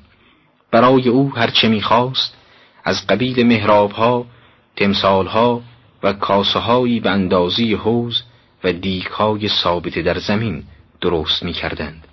برای 0.70 1.08
او 1.08 1.32
هرچه 1.36 1.68
می 1.68 1.82
خواست 1.82 2.36
از 2.84 3.06
قبیل 3.06 3.46
مهرابها، 3.46 4.26
تمثالها 4.76 5.62
و 6.02 6.12
کاسههایی 6.12 7.00
به 7.00 7.10
اندازی 7.10 7.74
حوز 7.74 8.22
و 8.64 8.72
دیکهای 8.72 9.48
ثابت 9.48 9.98
در 9.98 10.18
زمین 10.18 10.64
درست 11.00 11.42
می 11.42 11.52
کردند. 11.52 12.06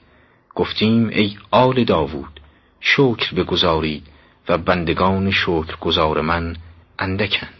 گفتیم 0.55 1.07
ای 1.07 1.37
آل 1.51 1.83
داوود 1.83 2.39
شکر 2.79 3.35
بگذارید 3.35 4.07
و 4.49 4.57
بندگان 4.57 5.31
شکر 5.31 5.75
گذار 5.81 6.21
من 6.21 6.55
اندکند 6.99 7.53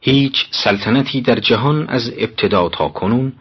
هیچ 0.00 0.46
سلطنتی 0.50 1.20
در 1.20 1.38
جهان 1.38 1.88
از 1.88 2.12
ابتدا 2.18 2.68
تا 2.68 2.88
کنون 2.88 3.32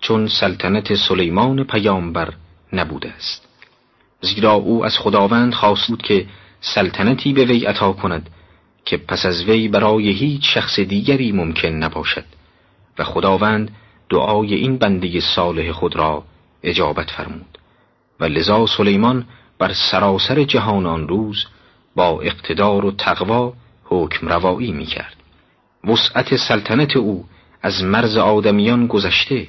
چون 0.00 0.28
سلطنت 0.28 0.94
سلیمان 0.94 1.64
پیامبر 1.64 2.32
نبوده 2.72 3.08
است 3.08 3.48
زیرا 4.20 4.52
او 4.52 4.84
از 4.84 4.98
خداوند 4.98 5.54
خواست 5.54 5.88
بود 5.88 6.02
که 6.02 6.26
سلطنتی 6.60 7.32
به 7.32 7.44
وی 7.44 7.64
عطا 7.64 7.92
کند 7.92 8.30
که 8.84 8.96
پس 8.96 9.26
از 9.26 9.44
وی 9.44 9.68
برای 9.68 10.10
هیچ 10.10 10.54
شخص 10.54 10.80
دیگری 10.80 11.32
ممکن 11.32 11.68
نباشد 11.68 12.24
و 12.98 13.04
خداوند 13.04 13.70
دعای 14.08 14.54
این 14.54 14.78
بنده 14.78 15.20
صالح 15.20 15.72
خود 15.72 15.96
را 15.96 16.24
اجابت 16.62 17.10
فرمود 17.10 17.58
و 18.20 18.24
لذا 18.24 18.66
سلیمان 18.66 19.26
بر 19.58 19.72
سراسر 19.90 20.44
جهان 20.44 20.86
آن 20.86 21.08
روز 21.08 21.46
با 21.94 22.20
اقتدار 22.20 22.84
و 22.84 22.90
تقوا 22.90 23.52
حکم 23.84 24.28
روایی 24.28 24.72
می 24.72 24.86
کرد. 24.86 25.16
وسعت 25.84 26.36
سلطنت 26.36 26.96
او 26.96 27.24
از 27.62 27.82
مرز 27.82 28.16
آدمیان 28.16 28.86
گذشته 28.86 29.46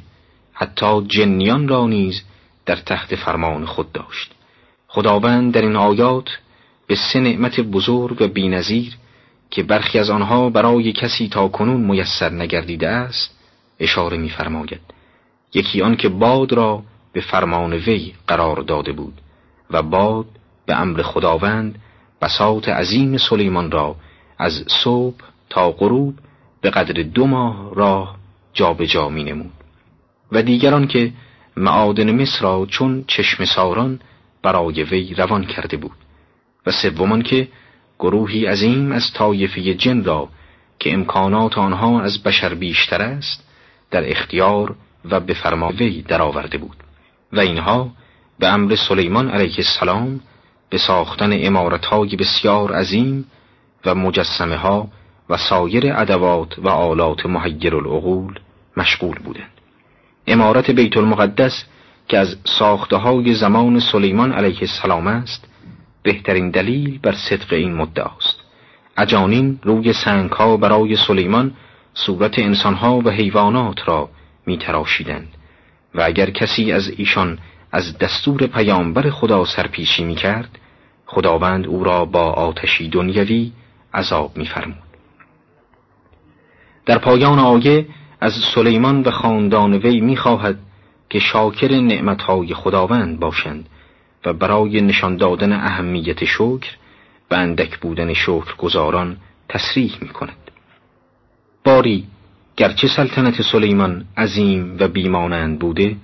حتی 0.54 1.01
جنیان 1.08 1.68
را 1.68 1.88
نیز 1.88 2.24
در 2.65 2.75
تحت 2.75 3.15
فرمان 3.15 3.65
خود 3.65 3.92
داشت 3.92 4.32
خداوند 4.88 5.54
در 5.54 5.62
این 5.62 5.75
آیات 5.75 6.30
به 6.88 6.96
سه 6.96 7.20
نعمت 7.20 7.60
بزرگ 7.60 8.22
و 8.22 8.27
بینظیر 8.27 8.98
که 9.50 9.64
برخی 9.64 10.00
از 10.00 10.10
آنها 10.10 10.50
برای 10.50 10.92
کسی 10.92 11.28
تا 11.28 11.48
کنون 11.48 11.82
میسر 11.82 12.30
نگردیده 12.30 12.90
است 12.90 13.40
اشاره 13.80 14.18
می‌فرماید. 14.18 14.82
یکی 15.54 15.82
آن 15.82 15.96
که 15.96 16.10
باد 16.10 16.54
را 16.54 16.84
به 17.14 17.22
فرمان 17.22 17.74
وی 17.74 18.14
قرار 18.28 18.62
داده 18.62 18.92
بود 18.92 19.22
و 19.72 19.82
باد 19.82 20.25
به 20.66 20.75
امر 20.75 21.02
خداوند 21.02 21.80
بساط 22.22 22.70
عظیم 22.70 23.18
سلیمان 23.18 23.72
را 23.72 23.96
از 24.38 24.64
صبح 24.84 25.18
تا 25.50 25.72
غروب 25.72 26.16
به 26.62 26.70
قدر 26.70 27.04
دو 27.04 27.28
ماه 27.28 27.75
راه 27.75 28.18
جابجا 28.54 28.86
جا 28.86 29.10
می 29.10 29.24
نمود 29.24 29.52
و 30.32 30.42
دیگران 30.42 30.88
که 30.88 31.12
معادن 31.58 32.22
مصر 32.22 32.42
را 32.42 32.66
چون 32.70 33.04
چشم 33.08 33.46
ساران 33.46 34.00
برای 34.44 34.84
وی 34.84 35.14
روان 35.14 35.46
کرده 35.46 35.78
بود. 35.78 35.98
و 36.66 36.72
سومان 36.72 37.22
که 37.22 37.48
گروهی 38.00 38.46
عظیم 38.46 38.92
از 38.92 39.14
طایفه 39.14 39.74
جن 39.74 40.04
را 40.04 40.30
که 40.80 40.94
امکانات 40.94 41.58
آنها 41.58 42.02
از 42.02 42.24
بشر 42.24 42.54
بیشتر 42.54 43.02
است 43.02 43.44
در 43.92 44.12
اختیار 44.12 44.75
و 45.06 45.20
به 45.20 45.34
فرما 45.34 45.68
وی 45.68 46.02
درآورده 46.02 46.58
بود. 46.58 46.78
و 47.34 47.40
اینها 47.40 47.92
به 48.40 48.48
امر 48.48 48.75
سلیمان 48.75 49.30
علیه 49.30 49.56
السلام 49.58 50.20
به 50.70 50.78
ساختن 50.78 51.30
امارتهای 51.34 52.16
بسیار 52.16 52.74
عظیم 52.74 53.25
و 53.86 53.96
مجسمه 53.96 54.56
ها 54.56 54.88
و 55.30 55.38
سایر 55.38 55.94
ادوات 55.96 56.60
و 56.60 56.70
آلات 56.70 57.25
محیر 57.25 57.75
العقول 57.75 58.40
مشغول 58.78 59.20
بودند. 59.20 59.52
امارت 60.28 60.72
بیت 60.72 60.98
المقدس 60.98 61.64
که 62.08 62.18
از 62.18 62.38
ساخته 62.60 62.96
های 62.96 63.36
زمان 63.36 63.80
سلیمان 63.80 64.32
علیه 64.32 64.58
السلام 64.62 65.08
است 65.08 65.48
بهترین 66.05 66.50
دلیل 66.50 67.00
بر 67.00 67.15
صدق 67.29 67.53
این 67.53 67.74
مدعا 67.74 68.12
است 68.17 68.39
اجانین 68.97 69.59
روی 69.63 69.93
سنگ 69.93 70.29
ها 70.29 70.57
برای 70.57 70.95
سلیمان 70.95 71.53
صورت 71.93 72.39
انسانها 72.39 73.01
و 73.05 73.09
حیوانات 73.09 73.88
را 73.88 74.09
می 74.45 74.57
تراشیدند 74.57 75.27
و 75.95 76.01
اگر 76.01 76.29
کسی 76.29 76.71
از 76.71 76.89
ایشان 76.97 77.39
از 77.71 77.97
دستور 77.97 78.47
پیامبر 78.47 79.09
خدا 79.09 79.45
سرپیشی 79.45 80.03
می 80.03 80.15
کرد 80.15 80.59
خداوند 81.05 81.67
او 81.67 81.83
را 81.83 82.05
با 82.05 82.31
آتشی 82.31 82.89
دنیوی 82.89 83.51
عذاب 83.93 84.38
می 84.38 84.45
فرمود. 84.45 84.77
در 86.85 86.97
پایان 86.97 87.39
آیه 87.39 87.85
از 88.21 88.33
سلیمان 88.55 89.01
و 89.01 89.12
خاندان 89.12 89.74
وی 89.74 90.01
می 90.01 90.17
خواهد 90.17 90.59
که 91.09 91.19
شاکر 91.19 91.71
نعمتهای 91.71 92.53
خداوند 92.53 93.19
باشند 93.19 93.69
و 94.25 94.34
برای 94.34 94.82
نشان 94.82 95.17
دادن 95.17 95.53
اهمیت 95.53 96.25
شکر 96.25 96.70
به 97.29 97.38
اندک 97.38 97.77
بودن 97.79 98.13
شکر 98.13 98.55
گذاران 98.58 99.17
تصریح 99.50 99.98
می 100.01 100.10
کند. 100.10 100.51
باری 101.63 102.08
گرچه 102.58 102.88
سلطنت 102.88 103.41
سلیمان 103.41 104.05
عظیم 104.17 104.77
و 104.79 104.88
بیمانند 104.88 105.60
بوده 105.60 105.96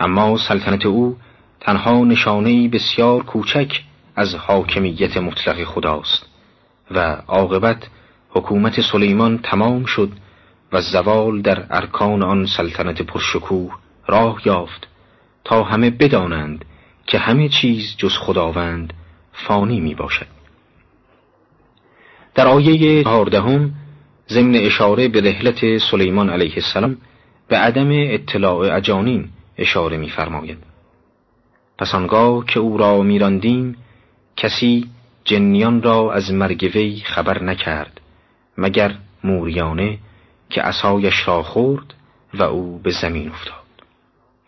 اما 0.00 0.36
سلطنت 0.48 0.86
او 0.86 1.16
تنها 1.60 2.04
نشانه 2.04 2.68
بسیار 2.68 3.22
کوچک 3.22 3.82
از 4.16 4.34
حاکمیت 4.34 5.16
مطلق 5.16 5.64
خداست 5.64 6.26
و 6.90 6.98
عاقبت 7.28 7.88
حکومت 8.30 8.80
سلیمان 8.80 9.38
تمام 9.38 9.84
شد 9.84 10.12
و 10.72 10.80
زوال 10.80 11.42
در 11.42 11.66
ارکان 11.70 12.22
آن 12.22 12.46
سلطنت 12.46 13.02
پرشکوه 13.02 13.76
راه 14.06 14.40
یافت 14.44 14.88
تا 15.44 15.64
همه 15.64 15.90
بدانند 15.90 16.64
که 17.10 17.18
همه 17.18 17.48
چیز 17.48 17.96
جز 17.96 18.16
خداوند 18.16 18.92
فانی 19.32 19.80
می 19.80 19.94
باشد 19.94 20.26
در 22.34 22.48
آیه 22.48 23.02
چهاردهم 23.04 23.72
ضمن 24.28 24.54
اشاره 24.54 25.08
به 25.08 25.20
رحلت 25.20 25.78
سلیمان 25.78 26.30
علیه 26.30 26.52
السلام 26.56 26.96
به 27.48 27.56
عدم 27.56 27.88
اطلاع 27.90 28.76
اجانین 28.76 29.28
اشاره 29.58 29.96
می‌فرماید. 29.96 30.58
پس 31.78 31.94
آنگاه 31.94 32.46
که 32.46 32.60
او 32.60 32.78
را 32.78 33.02
میراندیم 33.02 33.76
کسی 34.36 34.88
جنیان 35.24 35.82
را 35.82 36.12
از 36.12 36.32
مرگ 36.32 36.70
وی 36.74 37.02
خبر 37.04 37.42
نکرد 37.42 38.00
مگر 38.58 38.94
موریانه 39.24 39.98
که 40.50 40.62
عصایش 40.62 41.28
را 41.28 41.42
خورد 41.42 41.94
و 42.34 42.42
او 42.42 42.78
به 42.78 42.90
زمین 42.90 43.28
افتاد 43.28 43.54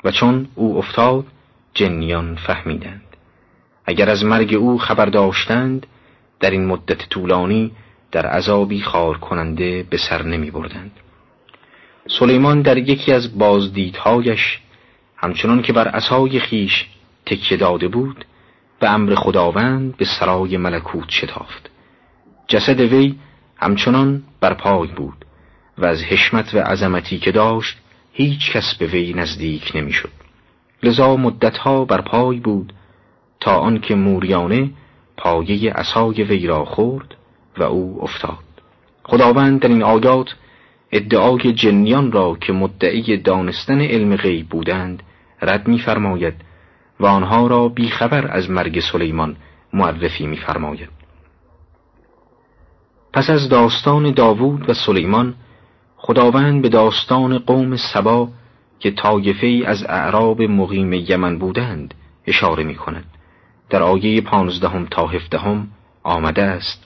و 0.04 0.10
چون 0.10 0.48
او 0.54 0.78
افتاد 0.78 1.26
جنیان 1.74 2.36
فهمیدند 2.36 3.16
اگر 3.86 4.10
از 4.10 4.24
مرگ 4.24 4.54
او 4.54 4.78
خبر 4.78 5.06
داشتند 5.06 5.86
در 6.40 6.50
این 6.50 6.66
مدت 6.66 7.08
طولانی 7.08 7.72
در 8.12 8.26
عذابی 8.26 8.82
خار 8.82 9.18
کننده 9.18 9.82
به 9.90 9.96
سر 9.96 10.22
نمی 10.22 10.50
بردند. 10.50 10.92
سلیمان 12.18 12.62
در 12.62 12.76
یکی 12.78 13.12
از 13.12 13.38
بازدیدهایش 13.38 14.58
همچنان 15.16 15.62
که 15.62 15.72
بر 15.72 15.88
عصای 15.88 16.40
خیش 16.40 16.86
تکیه 17.26 17.58
داده 17.58 17.88
بود 17.88 18.24
به 18.80 18.90
امر 18.90 19.14
خداوند 19.14 19.96
به 19.96 20.04
سرای 20.04 20.56
ملکوت 20.56 21.10
شتافت 21.10 21.70
جسد 22.48 22.80
وی 22.80 23.18
همچنان 23.56 24.22
بر 24.40 24.54
پای 24.54 24.88
بود 24.88 25.24
و 25.78 25.86
از 25.86 26.02
حشمت 26.02 26.54
و 26.54 26.58
عظمتی 26.58 27.18
که 27.18 27.32
داشت 27.32 27.76
هیچ 28.12 28.52
کس 28.52 28.74
به 28.74 28.86
وی 28.86 29.12
نزدیک 29.12 29.72
نمی‌شد. 29.74 30.21
لذا 30.82 31.16
مدتها 31.16 31.84
بر 31.84 32.00
پای 32.00 32.40
بود 32.40 32.72
تا 33.40 33.56
آنکه 33.56 33.94
موریانه 33.94 34.70
پایه 35.16 35.72
عصای 35.72 36.22
وی 36.22 36.46
را 36.46 36.64
خورد 36.64 37.14
و 37.58 37.62
او 37.62 37.98
افتاد. 38.02 38.38
خداوند 39.04 39.60
در 39.60 39.68
این 39.68 39.82
آیات 39.82 40.34
ادعای 40.92 41.52
جنیان 41.52 42.12
را 42.12 42.36
که 42.40 42.52
مدعی 42.52 43.16
دانستن 43.16 43.80
علم 43.80 44.16
غیب 44.16 44.48
بودند 44.48 45.02
رد 45.42 45.68
می‌فرماید 45.68 46.34
و 47.00 47.06
آنها 47.06 47.46
را 47.46 47.68
بیخبر 47.68 48.30
از 48.30 48.50
مرگ 48.50 48.80
سلیمان 48.80 49.36
معرفی 49.72 50.26
می‌فرماید. 50.26 50.88
پس 53.12 53.30
از 53.30 53.48
داستان 53.48 54.12
داوود 54.12 54.70
و 54.70 54.74
سلیمان 54.74 55.34
خداوند 55.96 56.62
به 56.62 56.68
داستان 56.68 57.38
قوم 57.38 57.76
سبا 57.76 58.28
که 58.82 58.90
طایفه 58.90 59.62
از 59.66 59.84
اعراب 59.88 60.42
مقیم 60.42 60.92
یمن 60.92 61.38
بودند 61.38 61.94
اشاره 62.26 62.64
می 62.64 62.74
کند. 62.74 63.04
در 63.70 63.82
آیه 63.82 64.20
پانزدهم 64.20 64.86
تا 64.86 65.06
هفدهم 65.06 65.68
آمده 66.02 66.42
است. 66.42 66.84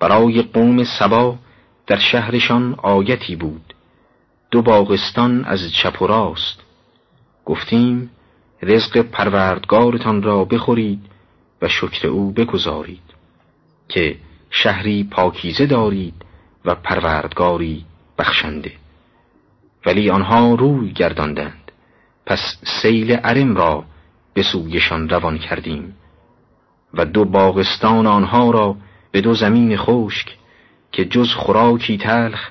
برای 0.00 0.42
قوم 0.42 0.84
سبا 0.84 1.38
در 1.86 1.98
شهرشان 1.98 2.74
آیتی 2.82 3.36
بود. 3.36 3.74
دو 4.50 4.62
باغستان 4.62 5.44
از 5.44 5.72
چپ 5.72 6.02
و 6.02 6.06
راست. 6.06 6.60
گفتیم 7.44 8.10
رزق 8.62 8.98
پروردگارتان 8.98 10.22
را 10.22 10.44
بخورید 10.44 11.00
و 11.62 11.68
شکر 11.68 12.08
او 12.08 12.32
بگذارید 12.32 13.14
که 13.88 14.16
شهری 14.50 15.04
پاکیزه 15.10 15.66
دارید 15.66 16.14
و 16.64 16.74
پروردگاری 16.74 17.84
بخشنده. 18.18 18.72
ولی 19.86 20.10
آنها 20.10 20.54
روی 20.54 20.92
گرداندند. 20.92 21.72
پس 22.26 22.58
سیل 22.82 23.12
عرم 23.12 23.56
را 23.56 23.84
به 24.34 24.42
سویشان 24.42 25.08
روان 25.08 25.38
کردیم 25.38 25.96
و 26.94 27.04
دو 27.04 27.24
باغستان 27.24 28.06
آنها 28.06 28.50
را 28.50 28.76
به 29.12 29.20
دو 29.20 29.34
زمین 29.34 29.76
خشک 29.76 30.36
که 30.92 31.04
جز 31.04 31.32
خوراکی 31.32 31.98
تلخ 31.98 32.50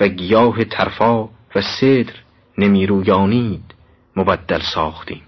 و 0.00 0.08
گیاه 0.08 0.64
ترفا 0.64 1.24
و 1.54 1.60
صدر 1.80 2.12
نمیرویانید 2.58 3.74
مبدل 4.16 4.60
ساختیم. 4.74 5.22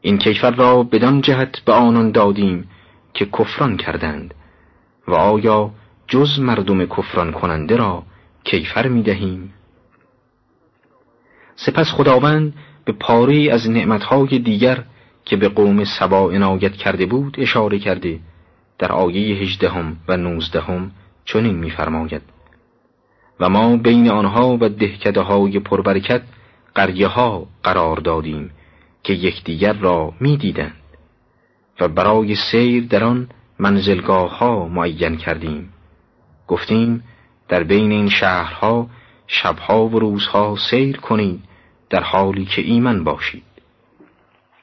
این 0.00 0.18
کیفر 0.18 0.50
را 0.50 0.82
بدان 0.82 1.20
جهت 1.20 1.60
به 1.60 1.72
آنان 1.72 2.10
دادیم 2.10 2.70
که 3.14 3.26
کفران 3.26 3.76
کردند 3.76 4.34
و 5.08 5.14
آیا 5.14 5.70
جز 6.08 6.40
مردم 6.40 6.86
کفران 6.86 7.32
کننده 7.32 7.76
را 7.76 8.02
کیفر 8.44 8.88
می 8.88 9.02
دهیم؟ 9.02 9.54
سپس 11.56 11.86
خداوند 11.92 12.54
به 12.84 12.92
پاره 12.92 13.48
از 13.52 13.70
نعمتهای 13.70 14.38
دیگر 14.38 14.84
که 15.24 15.36
به 15.36 15.48
قوم 15.48 15.84
سبا 15.84 16.30
عنایت 16.30 16.72
کرده 16.72 17.06
بود 17.06 17.36
اشاره 17.38 17.78
کرده 17.78 18.20
در 18.78 18.92
آیه 18.92 19.36
هجدهم 19.36 19.96
و 20.08 20.16
نوزدهم 20.16 20.90
چنین 21.24 21.56
می‌فرماید 21.56 22.22
و 23.40 23.48
ما 23.48 23.76
بین 23.76 24.10
آنها 24.10 24.58
و 24.60 24.68
دهکده 24.68 25.20
های 25.20 25.58
پربرکت 25.58 26.22
قریه 26.74 27.06
ها 27.06 27.46
قرار 27.62 27.96
دادیم 27.96 28.50
که 29.02 29.12
یکدیگر 29.12 29.72
را 29.72 30.12
می‌دیدند 30.20 30.74
و 31.80 31.88
برای 31.88 32.34
سیر 32.34 32.86
در 32.86 33.04
آن 33.04 33.28
منزلگاه 33.58 34.38
ها 34.38 34.68
معین 34.68 35.16
کردیم 35.16 35.72
گفتیم 36.46 37.02
در 37.50 37.62
بین 37.62 37.92
این 37.92 38.08
شهرها 38.08 38.86
شبها 39.26 39.86
و 39.86 39.98
روزها 39.98 40.56
سیر 40.70 40.96
کنید 40.96 41.44
در 41.90 42.02
حالی 42.02 42.44
که 42.44 42.62
ایمن 42.62 43.04
باشید. 43.04 43.44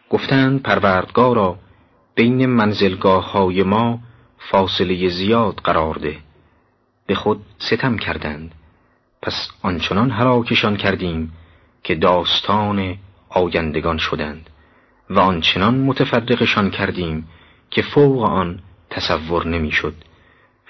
گفتند 0.10 0.62
پروردگارا 0.64 1.60
بین 2.16 2.46
منزلگاه 2.46 3.32
های 3.32 3.64
ما 3.64 4.00
فاصله 4.52 5.10
زیاد 5.10 5.56
قرار 5.56 5.96
ده. 5.96 6.18
به 7.06 7.16
خود 7.16 7.42
ستم 7.58 7.98
کردند. 7.98 8.56
پس 9.22 9.50
آنچنان 9.62 10.12
هلاکشان 10.12 10.78
کردیم 10.78 11.34
که 11.84 11.96
داستان 11.96 12.98
آیندگان 13.30 13.98
شدند 13.98 14.50
و 15.10 15.20
آنچنان 15.20 15.78
متفرقشان 15.78 16.72
کردیم 16.72 17.28
که 17.70 17.82
فوق 17.82 18.22
آن 18.24 18.60
تصور 18.90 19.48
نمی‌شد 19.48 19.94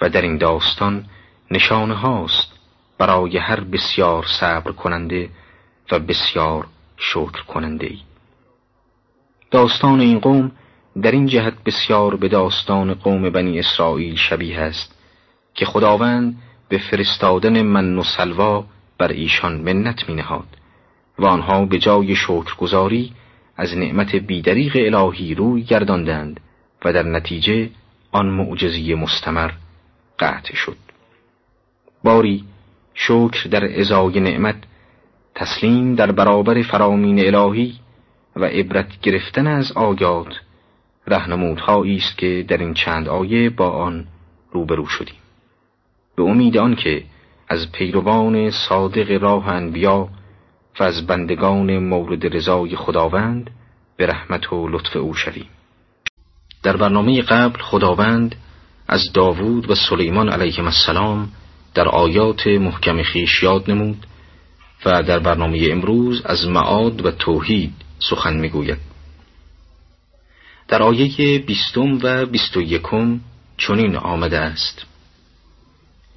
و 0.01 0.09
در 0.09 0.21
این 0.21 0.37
داستان 0.37 1.05
نشانه 1.51 1.93
هاست 1.93 2.51
برای 2.97 3.37
هر 3.37 3.59
بسیار 3.59 4.25
صبر 4.39 4.71
کننده 4.71 5.29
و 5.91 5.99
بسیار 5.99 6.67
شکر 6.97 7.43
کننده 7.47 7.87
ای. 7.87 7.99
داستان 9.51 9.99
این 9.99 10.19
قوم 10.19 10.51
در 11.01 11.11
این 11.11 11.25
جهت 11.25 11.53
بسیار 11.65 12.15
به 12.15 12.27
داستان 12.27 12.93
قوم 12.93 13.29
بنی 13.29 13.59
اسرائیل 13.59 14.15
شبیه 14.15 14.59
است 14.59 14.97
که 15.53 15.65
خداوند 15.65 16.37
به 16.69 16.77
فرستادن 16.77 17.61
من 17.61 17.97
و 17.97 18.03
سلوا 18.03 18.65
بر 18.97 19.07
ایشان 19.07 19.61
منت 19.61 20.09
می 20.09 20.15
نهاد 20.15 20.47
و 21.19 21.25
آنها 21.25 21.65
به 21.65 21.79
جای 21.79 22.15
شکرگزاری 22.15 23.13
از 23.57 23.77
نعمت 23.77 24.15
بیدریق 24.15 24.73
الهی 24.75 25.35
روی 25.35 25.63
گرداندند 25.63 26.39
و 26.85 26.93
در 26.93 27.03
نتیجه 27.03 27.69
آن 28.11 28.25
معجزی 28.25 28.93
مستمر 28.93 29.51
قطع 30.19 30.55
شد 30.55 30.86
باری 32.07 32.43
شکر 32.93 33.49
در 33.51 33.79
ازای 33.79 34.19
نعمت 34.19 34.55
تسلیم 35.35 35.95
در 35.95 36.11
برابر 36.11 36.61
فرامین 36.61 37.35
الهی 37.35 37.75
و 38.35 38.45
عبرت 38.45 39.01
گرفتن 39.01 39.47
از 39.47 39.71
آیات 39.71 40.33
رهنمودهایی 41.07 41.97
است 41.97 42.17
که 42.17 42.45
در 42.47 42.57
این 42.57 42.73
چند 42.73 43.07
آیه 43.07 43.49
با 43.49 43.69
آن 43.69 44.05
روبرو 44.51 44.85
شدیم. 44.85 45.15
به 46.15 46.23
امید 46.23 46.57
آنکه 46.57 47.03
از 47.47 47.71
پیروان 47.71 48.51
صادق 48.51 49.11
راه 49.21 49.47
انبیا 49.47 50.09
و 50.79 50.83
از 50.83 51.07
بندگان 51.07 51.77
مورد 51.77 52.35
رضای 52.35 52.75
خداوند 52.75 53.49
به 53.97 54.05
رحمت 54.05 54.53
و 54.53 54.67
لطف 54.67 54.95
او 54.95 55.13
شویم. 55.13 55.49
در 56.63 56.77
برنامه 56.77 57.21
قبل 57.21 57.59
خداوند 57.61 58.35
از 58.87 59.03
داوود 59.13 59.69
و 59.69 59.75
سلیمان 59.75 60.29
علیهم 60.29 60.65
السلام 60.65 61.29
در 61.77 61.87
آیات 61.87 62.47
محکم 62.47 63.03
خیش 63.03 63.43
یاد 63.43 63.71
نمود 63.71 64.07
و 64.85 65.03
در 65.03 65.19
برنامه 65.19 65.67
امروز 65.71 66.21
از 66.25 66.47
معاد 66.47 67.05
و 67.05 67.11
توحید 67.11 67.73
سخن 67.99 68.37
می‌گوید. 68.37 68.77
در 70.67 70.83
آیه 70.83 71.39
بیستم 71.39 71.99
و 72.03 72.25
بیست 72.25 72.57
و 72.57 72.61
یکم 72.61 73.19
چنین 73.57 73.95
آمده 73.95 74.39
است. 74.39 74.85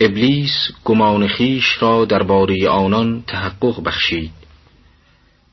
ابلیس 0.01 0.71
گمان 0.85 1.29
خیش 1.29 1.83
را 1.83 2.05
درباره 2.05 2.69
آنان 2.69 3.25
تحقق 3.27 3.83
بخشید. 3.83 4.33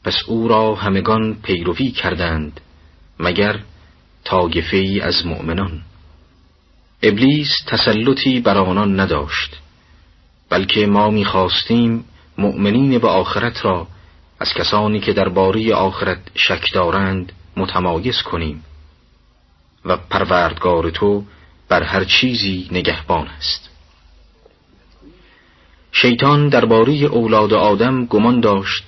پس 0.03 0.17
او 0.27 0.47
را 0.47 0.75
همگان 0.75 1.35
پیروی 1.43 1.91
کردند 1.91 2.61
مگر 3.19 3.59
تاگفه 4.23 4.99
از 5.01 5.25
مؤمنان. 5.25 5.81
ابلیس 7.03 7.55
تسلطی 7.67 8.39
بر 8.39 8.57
آنان 8.57 8.99
نداشت. 8.99 9.66
بلکه 10.49 10.87
ما 10.87 11.09
می‌خواستیم 11.09 12.05
مؤمنین 12.37 12.99
به 12.99 13.07
آخرت 13.07 13.65
را 13.65 13.87
از 14.39 14.53
کسانی 14.53 14.99
که 14.99 15.13
درباره 15.13 15.73
آخرت 15.73 16.19
شک 16.35 16.73
دارند 16.73 17.31
متمایز 17.57 18.21
کنیم 18.21 18.63
و 19.85 19.97
پروردگار 19.97 20.89
تو 20.89 21.23
بر 21.69 21.83
هر 21.83 22.03
چیزی 22.03 22.67
نگهبان 22.71 23.27
است. 23.27 23.69
شیطان 25.91 26.49
درباره 26.49 26.93
اولاد 26.93 27.53
آدم 27.53 28.05
گمان 28.05 28.39
داشت 28.39 28.83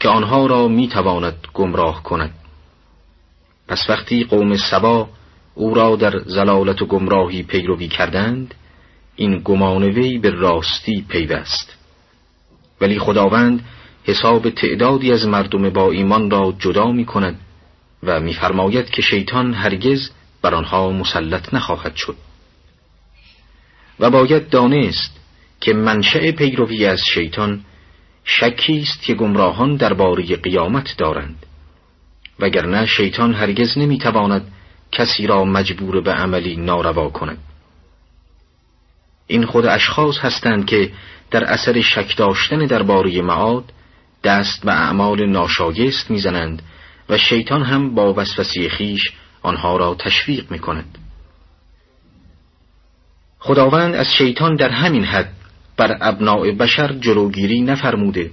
که 0.00 0.08
آنها 0.08 0.46
را 0.46 0.68
می‌تواند 0.68 1.46
گمراه 1.54 2.02
کند. 2.02 2.34
پس 3.68 3.86
وقتی 3.88 4.24
قوم 4.24 4.56
سبا 4.56 5.08
او 5.54 5.74
را 5.74 5.96
در 5.96 6.18
زلالت 6.18 6.82
و 6.82 6.86
گمراهی 6.86 7.42
پیروی 7.42 7.88
کردند 7.88 8.54
این 9.22 9.40
گمان 9.44 9.82
وی 9.82 10.18
به 10.18 10.30
راستی 10.30 11.04
پیوست. 11.08 11.76
ولی 12.80 12.98
خداوند 12.98 13.64
حساب 14.04 14.50
تعدادی 14.50 15.12
از 15.12 15.26
مردم 15.26 15.70
با 15.70 15.90
ایمان 15.90 16.30
را 16.30 16.54
جدا 16.58 16.92
می 16.92 17.04
کند 17.04 17.40
و 18.02 18.20
میفرماید 18.20 18.90
که 18.90 19.02
شیطان 19.02 19.54
هرگز 19.54 20.10
بر 20.42 20.54
آنها 20.54 20.90
مسلط 20.90 21.54
نخواهد 21.54 21.96
شد. 21.96 22.16
و 24.00 24.10
باید 24.10 24.48
دانست 24.48 25.20
که 25.60 25.72
منشأ 25.72 26.30
پیروی 26.30 26.86
از 26.86 27.00
شیطان 27.14 27.64
شکی 28.24 28.78
است 28.78 29.02
که 29.02 29.14
گمراهان 29.14 29.76
درباره 29.76 30.36
قیامت 30.36 30.96
دارند. 30.98 31.46
وگرنه 32.38 32.86
شیطان 32.86 33.34
هرگز 33.34 33.78
نمی‌تواند 33.78 34.52
کسی 34.92 35.26
را 35.26 35.44
مجبور 35.44 36.00
به 36.00 36.12
عملی 36.12 36.56
ناروا 36.56 37.08
کند. 37.08 37.38
این 39.26 39.46
خود 39.46 39.66
اشخاص 39.66 40.18
هستند 40.18 40.66
که 40.66 40.92
در 41.30 41.44
اثر 41.44 41.80
شک 41.80 42.16
داشتن 42.16 42.66
درباره 42.66 43.22
معاد 43.22 43.64
دست 44.24 44.64
به 44.64 44.72
اعمال 44.72 45.26
ناشایست 45.26 46.10
می‌زنند 46.10 46.62
و 47.08 47.18
شیطان 47.18 47.62
هم 47.62 47.94
با 47.94 48.14
وسوسه 48.14 48.68
خیش 48.68 49.12
آنها 49.42 49.76
را 49.76 49.94
تشویق 49.94 50.50
می 50.50 50.58
کند. 50.58 50.98
خداوند 53.38 53.94
از 53.94 54.14
شیطان 54.14 54.56
در 54.56 54.68
همین 54.68 55.04
حد 55.04 55.32
بر 55.76 55.98
ابناع 56.00 56.52
بشر 56.52 56.92
جلوگیری 56.92 57.60
نفرموده 57.60 58.30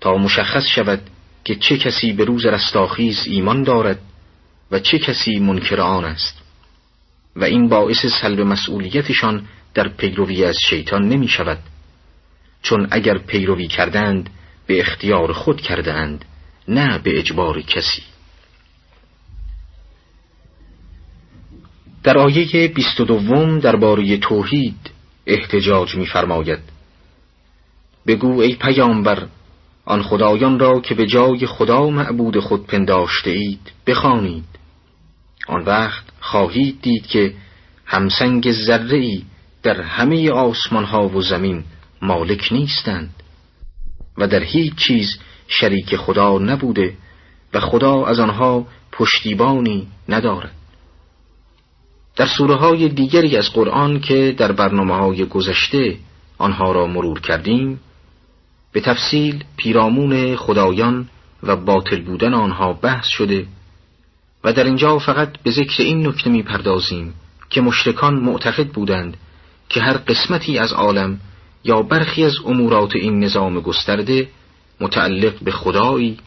تا 0.00 0.16
مشخص 0.16 0.66
شود 0.66 1.00
که 1.44 1.54
چه 1.54 1.78
کسی 1.78 2.12
به 2.12 2.24
روز 2.24 2.46
رستاخیز 2.46 3.24
ایمان 3.26 3.62
دارد 3.62 3.98
و 4.70 4.78
چه 4.78 4.98
کسی 4.98 5.38
منکر 5.38 5.80
آن 5.80 6.04
است 6.04 6.42
و 7.36 7.44
این 7.44 7.68
باعث 7.68 8.06
سلب 8.06 8.40
مسئولیتشان 8.40 9.44
در 9.74 9.88
پیروی 9.88 10.44
از 10.44 10.56
شیطان 10.70 11.08
نمی 11.08 11.28
شود 11.28 11.58
چون 12.62 12.88
اگر 12.90 13.18
پیروی 13.18 13.66
کردند 13.66 14.30
به 14.66 14.80
اختیار 14.80 15.32
خود 15.32 15.60
کردند 15.60 16.24
نه 16.68 16.98
به 16.98 17.18
اجبار 17.18 17.60
کسی. 17.60 18.02
در 22.02 22.18
آیه 22.18 22.68
بیست 22.68 23.00
و 23.00 23.04
دوم 23.04 23.58
درباره 23.58 24.16
توحید 24.16 24.90
احتجاج 25.26 25.94
می‌فرماید. 25.94 26.58
بگو 28.06 28.40
ای 28.40 28.54
پیامبر 28.54 29.26
آن 29.84 30.02
خدایان 30.02 30.58
را 30.58 30.80
که 30.80 30.94
به 30.94 31.06
جای 31.06 31.46
خدا 31.46 31.90
معبود 31.90 32.38
خود 32.38 32.66
پنداشته 32.66 33.30
اید 33.30 33.72
بخوانید. 33.86 34.44
آن 35.48 35.64
وقت 35.64 36.04
خواهید 36.20 36.82
دید 36.82 37.06
که 37.06 37.34
همسنگ 37.86 38.52
ذره 38.52 38.96
ای 38.96 39.22
در 39.62 39.80
همه 39.80 40.30
آسمان 40.30 40.84
ها 40.84 41.08
و 41.08 41.22
زمین 41.22 41.64
مالک 42.02 42.48
نیستند 42.52 43.14
و 44.18 44.26
در 44.26 44.42
هیچ 44.42 44.74
چیز 44.74 45.18
شریک 45.48 45.96
خدا 45.96 46.38
نبوده 46.38 46.94
و 47.54 47.60
خدا 47.60 48.04
از 48.04 48.20
آنها 48.20 48.66
پشتیبانی 48.92 49.88
ندارد. 50.08 50.52
در 52.16 52.26
سوره 52.26 52.54
های 52.54 52.88
دیگری 52.88 53.36
از 53.36 53.50
قرآن 53.52 54.00
که 54.00 54.34
در 54.38 54.52
برنامه 54.52 54.94
های 54.94 55.24
گذشته 55.24 55.96
آنها 56.38 56.72
را 56.72 56.86
مرور 56.86 57.20
کردیم 57.20 57.80
به 58.72 58.80
تفصیل 58.80 59.44
پیرامون 59.56 60.36
خدایان 60.36 61.08
و 61.42 61.56
باطل 61.56 62.00
بودن 62.02 62.34
آنها 62.34 62.72
بحث 62.72 63.06
شده 63.06 63.46
و 64.44 64.52
در 64.52 64.64
اینجا 64.64 64.98
فقط 64.98 65.38
به 65.42 65.50
ذکر 65.50 65.82
این 65.82 66.06
نکته 66.06 66.30
می 66.30 66.42
پردازیم 66.42 67.14
که 67.50 67.60
مشرکان 67.60 68.14
معتقد 68.14 68.68
بودند 68.68 69.16
که 69.72 69.80
هر 69.80 69.96
قسمتی 69.96 70.58
از 70.58 70.72
عالم 70.72 71.20
یا 71.64 71.82
برخی 71.82 72.24
از 72.24 72.36
امورات 72.44 72.96
این 72.96 73.24
نظام 73.24 73.60
گسترده 73.60 74.28
متعلق 74.80 75.38
به 75.42 75.50
خدایی 75.50 76.18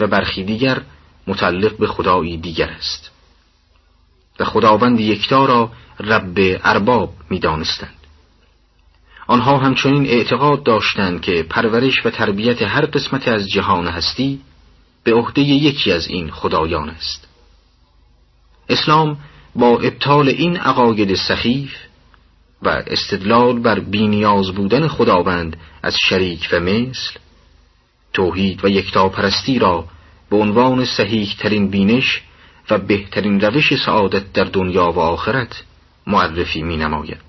و 0.00 0.06
برخی 0.06 0.44
دیگر 0.44 0.82
متعلق 1.26 1.76
به 1.76 1.86
خدایی 1.86 2.36
دیگر 2.36 2.68
است 2.68 3.10
و 4.40 4.44
خداوند 4.44 5.00
یکتا 5.00 5.44
را 5.44 5.70
رب 6.00 6.60
ارباب 6.64 7.14
می 7.30 7.38
دانستند. 7.38 7.94
آنها 9.26 9.58
همچنین 9.58 10.06
اعتقاد 10.06 10.62
داشتند 10.62 11.20
که 11.20 11.42
پرورش 11.42 12.06
و 12.06 12.10
تربیت 12.10 12.62
هر 12.62 12.86
قسمت 12.86 13.28
از 13.28 13.48
جهان 13.48 13.86
هستی 13.86 14.40
به 15.04 15.14
عهده 15.14 15.40
یکی 15.40 15.92
از 15.92 16.06
این 16.08 16.30
خدایان 16.30 16.90
است. 16.90 17.28
اسلام 18.68 19.18
با 19.54 19.78
ابطال 19.80 20.28
این 20.28 20.56
عقاید 20.56 21.14
سخیف 21.14 21.74
و 22.64 22.82
استدلال 22.86 23.58
بر 23.58 23.80
بینیاز 23.80 24.50
بودن 24.50 24.88
خداوند 24.88 25.56
از 25.82 25.96
شریک 26.08 26.48
و 26.52 26.60
مثل 26.60 27.18
توحید 28.12 28.64
و 28.64 28.68
یکتا 28.68 29.08
پرستی 29.08 29.58
را 29.58 29.84
به 30.30 30.36
عنوان 30.36 30.84
صحیح 30.84 31.34
ترین 31.38 31.70
بینش 31.70 32.22
و 32.70 32.78
بهترین 32.78 33.40
روش 33.40 33.74
سعادت 33.84 34.32
در 34.32 34.44
دنیا 34.44 34.92
و 34.92 34.98
آخرت 34.98 35.62
معرفی 36.06 36.62
می 36.62 36.76
نماید. 36.76 37.20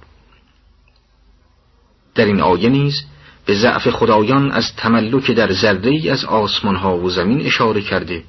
در 2.16 2.26
این 2.26 2.42
آیه 2.42 2.70
نیز 2.70 3.06
به 3.46 3.56
ضعف 3.56 3.90
خدایان 3.90 4.52
از 4.52 4.76
تملک 4.76 5.32
در 5.32 5.52
ذره 5.52 6.12
از 6.12 6.26
آسمان 6.26 6.76
ها 6.76 6.98
و 6.98 7.10
زمین 7.10 7.46
اشاره 7.46 7.82
کرده 7.82 8.24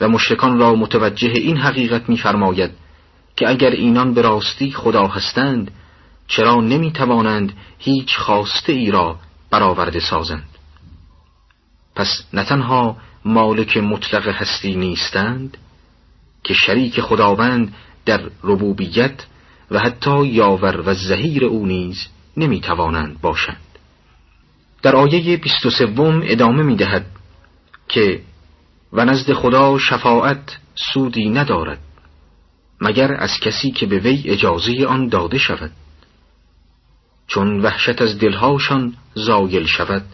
و 0.00 0.08
مشرکان 0.08 0.58
را 0.58 0.74
متوجه 0.74 1.28
این 1.28 1.56
حقیقت 1.56 2.08
می‌فرماید 2.08 2.70
که 3.36 3.48
اگر 3.48 3.70
اینان 3.70 4.14
به 4.14 4.22
راستی 4.22 4.72
خدا 4.72 5.06
هستند 5.06 5.70
چرا 6.28 6.60
نمی 6.60 6.92
توانند 6.92 7.52
هیچ 7.78 8.16
خواسته 8.16 8.72
ای 8.72 8.90
را 8.90 9.18
برآورده 9.50 10.00
سازند؟ 10.00 10.48
پس 11.94 12.24
نه 12.32 12.44
تنها 12.44 12.96
مالک 13.24 13.76
مطلق 13.76 14.28
هستی 14.28 14.74
نیستند 14.74 15.58
که 16.44 16.54
شریک 16.54 17.00
خداوند 17.00 17.74
در 18.06 18.20
ربوبیت 18.42 19.26
و 19.70 19.78
حتی 19.78 20.26
یاور 20.26 20.80
و 20.86 20.94
زهیر 20.94 21.44
او 21.44 21.66
نیز 21.66 22.06
نمی 22.36 22.60
توانند 22.60 23.20
باشند. 23.20 23.60
در 24.82 24.96
آیه 24.96 25.36
بیست 25.36 25.66
و 25.66 25.70
سوم 25.70 26.22
ادامه 26.24 26.62
می 26.62 26.76
دهد 26.76 27.06
که 27.88 28.20
و 28.92 29.04
نزد 29.04 29.32
خدا 29.32 29.78
شفاعت 29.78 30.58
سودی 30.74 31.30
ندارد 31.30 31.78
مگر 32.80 33.14
از 33.14 33.30
کسی 33.40 33.70
که 33.70 33.86
به 33.86 33.98
وی 33.98 34.22
اجازه 34.26 34.86
آن 34.86 35.08
داده 35.08 35.38
شود؟ 35.38 35.70
چون 37.26 37.60
وحشت 37.60 38.02
از 38.02 38.18
دلهاشان 38.18 38.94
زایل 39.14 39.66
شود. 39.66 40.04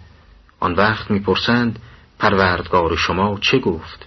آن 0.61 0.75
وقت 0.75 1.11
می‌پرسند 1.11 1.79
پروردگار 2.19 2.97
شما 2.97 3.39
چه 3.41 3.59
گفت؟ 3.59 4.07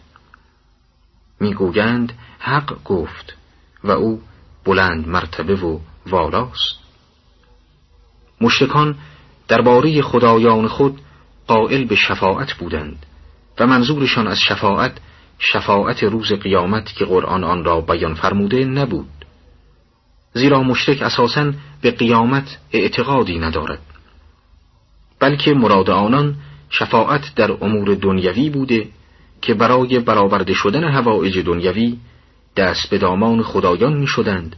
می‌گویند 1.40 2.14
حق 2.40 2.84
گفت 2.84 3.38
و 3.84 3.92
او 3.92 4.22
بلند 4.66 5.08
مرتبه 5.08 5.56
و 5.56 5.80
والاست. 6.08 6.80
مشتکان 8.42 8.98
درباره 9.48 10.02
خدایان 10.02 10.68
خود 10.68 11.02
قائل 11.48 11.84
به 11.84 11.96
شفاعت 11.96 12.54
بودند 12.54 13.06
و 13.60 13.68
منظورشان 13.68 14.28
از 14.28 14.40
شفاعت 14.40 14.98
شفاعت 15.40 16.04
روز 16.04 16.34
قیامت 16.34 16.94
که 16.94 17.06
قرآن 17.06 17.44
آن 17.44 17.64
را 17.64 17.82
بیان 17.82 18.14
فرموده 18.14 18.66
نبود. 18.66 19.21
زیرا 20.34 20.64
مشرک 20.64 21.02
اساساً 21.02 21.54
به 21.82 21.92
قیامت 21.92 22.58
اعتقادی 22.72 23.40
ندارد. 23.40 23.80
بلکه 25.20 25.54
مراد 25.54 25.90
آنان 25.90 26.36
شفاعت 26.70 27.36
در 27.36 27.52
امور 27.52 27.96
دنیوی 27.96 28.50
بوده 28.50 28.88
که 29.42 29.54
برای 29.54 30.00
برآورده 30.00 30.54
شدن 30.54 30.84
هوایج 30.84 31.40
دنیوی 31.40 31.98
دست 32.58 32.90
به 32.90 32.98
دامان 32.98 33.42
خدایان 33.42 33.94
می 33.94 34.08
شدند 34.08 34.56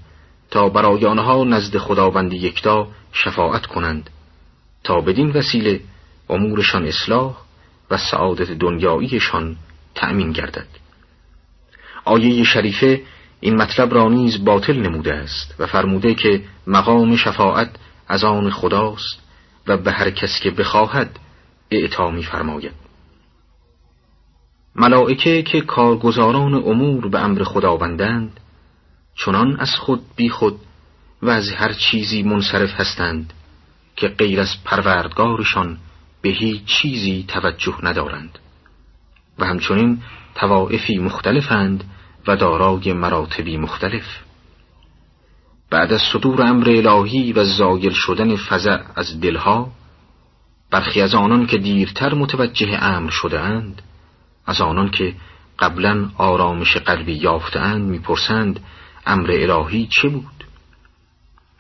تا 0.52 0.70
برای 0.70 1.06
آنها 1.06 1.44
نزد 1.44 1.78
خداوند 1.78 2.34
یکتا 2.34 2.88
شفاعت 3.14 3.66
کنند 3.66 4.10
تا 4.84 5.02
بدین 5.02 5.32
وسیله 5.32 5.80
امورشان 6.30 6.86
اصلاح 6.86 7.38
و 7.92 7.98
سعادت 7.98 8.52
دنیاییشان 8.52 9.56
تأمین 9.96 10.32
گردد. 10.32 10.68
آیه 12.06 12.44
شریفه 12.44 13.02
این 13.44 13.56
مطلب 13.56 13.94
را 13.94 14.10
نیز 14.10 14.46
باطل 14.46 14.80
نموده 14.80 15.14
است 15.14 15.56
و 15.60 15.68
فرموده 15.68 16.14
که 16.14 16.44
مقام 16.68 17.16
شفاعت 17.16 17.70
از 18.08 18.24
آن 18.24 18.50
خداست 18.50 19.20
و 19.68 19.78
به 19.78 19.92
هر 19.92 20.10
کس 20.10 20.40
که 20.40 20.52
بخواهد 20.52 21.20
اعطا 21.72 22.12
می 22.12 22.24
فرماید 22.24 22.72
ملائکه 24.76 25.42
که 25.42 25.62
کارگزاران 25.62 26.54
امور 26.54 27.08
به 27.08 27.20
امر 27.20 27.44
خداوندند 27.44 28.40
چنان 29.16 29.60
از 29.60 29.76
خود 29.76 30.02
بی 30.16 30.30
خود 30.30 30.60
و 31.22 31.30
از 31.30 31.52
هر 31.52 31.74
چیزی 31.74 32.24
منصرف 32.24 32.80
هستند 32.80 33.34
که 33.96 34.08
غیر 34.08 34.42
از 34.42 34.64
پروردگارشان 34.66 35.78
به 36.22 36.30
هیچ 36.30 36.66
چیزی 36.66 37.26
توجه 37.28 37.78
ندارند 37.84 38.40
و 39.40 39.46
همچنین 39.46 40.02
توائفی 40.36 40.98
مختلفند 40.98 41.84
و 42.28 42.36
دارای 42.36 42.94
مراتبی 42.94 43.58
مختلف. 43.58 44.06
بعد 45.70 45.94
از 45.94 46.02
صدور 46.14 46.42
امر 46.42 46.70
الهی 46.70 47.34
و 47.34 47.44
زایل 47.44 47.94
شدن 47.94 48.36
فزع 48.36 48.78
از 48.96 49.20
دلها 49.22 49.72
برخی 50.72 51.02
از 51.02 51.16
آنان 51.16 51.46
که 51.46 51.58
دیرتر 51.58 52.14
متوجه 52.14 52.84
امر 52.84 53.10
شده 53.10 53.40
اند 53.40 53.82
از 54.46 54.62
آنان 54.62 54.90
که 54.90 55.16
قبلا 55.60 56.10
آرامش 56.18 56.78
قلبی 56.78 57.14
یافتهاند 57.14 57.90
می‌پرسند 57.90 58.60
امر 59.06 59.32
الهی 59.32 59.88
چه 59.92 60.10
بود؟ 60.10 60.44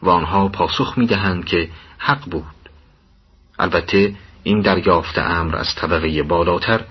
و 0.01 0.09
آنها 0.09 0.47
پاسخ 0.47 0.97
می‌دهند 0.97 1.45
که 1.45 1.69
حق 1.97 2.29
بود. 2.29 2.69
البته 3.59 4.15
این 4.43 4.61
دریافت 4.61 5.17
امر 5.19 5.55
از 5.55 5.75
طبقه 5.75 6.23
بالاتر 6.23 6.85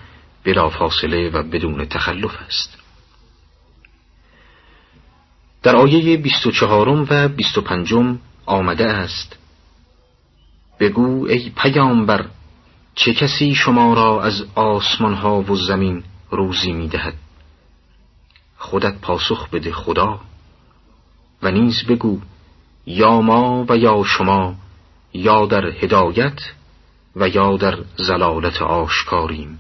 بلا 0.45 0.71
فاصله 0.71 1.31
و 1.31 1.43
بدون 1.43 1.85
تخلف 1.85 2.37
است. 2.47 2.82
در 5.63 5.77
آیه 5.77 6.17
24 6.17 6.89
و 6.89 7.29
25 7.29 7.95
آمده 8.47 8.87
است. 8.87 9.37
بگو 10.81 11.27
ای 11.27 11.53
پیامبر 11.57 12.27
چه 12.95 13.15
کسی 13.15 13.55
شما 13.55 13.95
را 13.95 14.23
از 14.23 14.45
آسمان 14.55 15.15
ها 15.15 15.43
و 15.43 15.57
زمین 15.57 16.03
روزی 16.31 16.73
می 16.73 16.89
دهد 16.89 17.15
خودت 18.57 19.01
پاسخ 19.01 19.49
بده 19.49 19.73
خدا. 19.73 20.21
و 21.43 21.51
نیز 21.51 21.85
بگو 21.89 22.19
یا 22.87 23.21
ما 23.21 23.67
و 23.69 23.77
یا 23.77 24.05
شما 24.05 24.55
یا 25.13 25.47
در 25.47 25.67
هدایت 25.67 26.41
و 27.17 27.29
یا 27.29 27.57
در 27.57 27.79
زلالت 27.97 28.63
آشکاریم. 28.63 29.59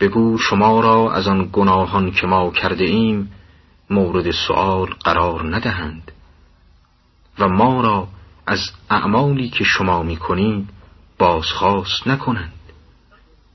بگو 0.00 0.38
شما 0.38 0.80
را 0.80 1.12
از 1.12 1.28
آن 1.28 1.50
گناهان 1.52 2.10
که 2.10 2.26
ما 2.26 2.50
کرده 2.50 2.84
ایم 2.84 3.32
مورد 3.90 4.30
سؤال 4.30 4.94
قرار 5.04 5.56
ندهند 5.56 6.12
و 7.38 7.48
ما 7.48 7.80
را 7.80 8.08
از 8.46 8.70
اعمالی 8.90 9.48
که 9.48 9.64
شما 9.64 10.02
می 10.02 10.16
کنید 10.16 10.68
بازخواست 11.18 12.06
نکنند. 12.06 12.52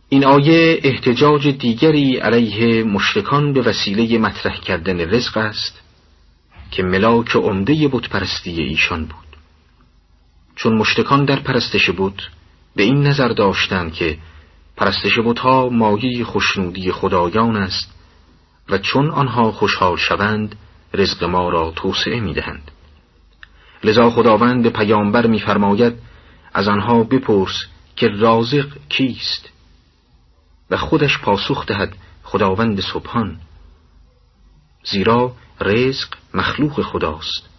این 0.10 0.26
آیه 0.26 0.80
احتجاج 0.84 1.48
دیگری 1.48 2.18
علیه 2.18 2.84
مشرکان 2.84 3.54
به 3.54 3.62
وسیله 3.62 4.18
مطرح 4.18 4.60
کردن 4.60 5.00
رزق 5.00 5.38
است 5.38 5.82
که 6.72 6.84
ملاک 6.84 7.36
عمده 7.36 7.88
بتپرستی 7.88 8.62
ایشان 8.62 9.06
بود. 9.06 9.26
چون 10.56 10.74
مشتکان 10.78 11.26
در 11.26 11.40
پرستش 11.40 11.90
بود 11.90 12.22
به 12.76 12.84
این 12.84 13.08
نظر 13.08 13.28
داشتند 13.28 13.94
که 13.94 14.18
پرستش 14.78 15.20
بتها 15.26 15.70
مایه 15.70 16.24
خوشنودی 16.24 16.92
خدایان 16.92 17.56
است 17.56 17.96
و 18.70 18.78
چون 18.78 19.10
آنها 19.10 19.52
خوشحال 19.52 19.98
شوند 19.98 20.56
رزق 20.94 21.24
ما 21.24 21.50
را 21.50 21.72
توسعه 21.76 22.20
می‌دهند. 22.20 22.72
لذا 23.84 24.10
خداوند 24.10 24.64
به 24.64 24.70
پیامبر 24.70 25.28
میفرماید 25.28 25.94
از 26.54 26.68
آنها 26.68 27.04
بپرس 27.04 27.66
که 27.96 28.08
رازق 28.08 28.68
کیست؟ 28.90 29.50
و 30.72 30.78
خودش 30.78 31.20
پاسخ 31.20 31.66
دهد 31.66 31.98
خداوند 32.24 32.82
سبحان. 32.82 33.38
زیرا 34.84 35.36
رزق 35.62 36.08
مخلوق 36.34 36.82
خداست. 36.82 37.50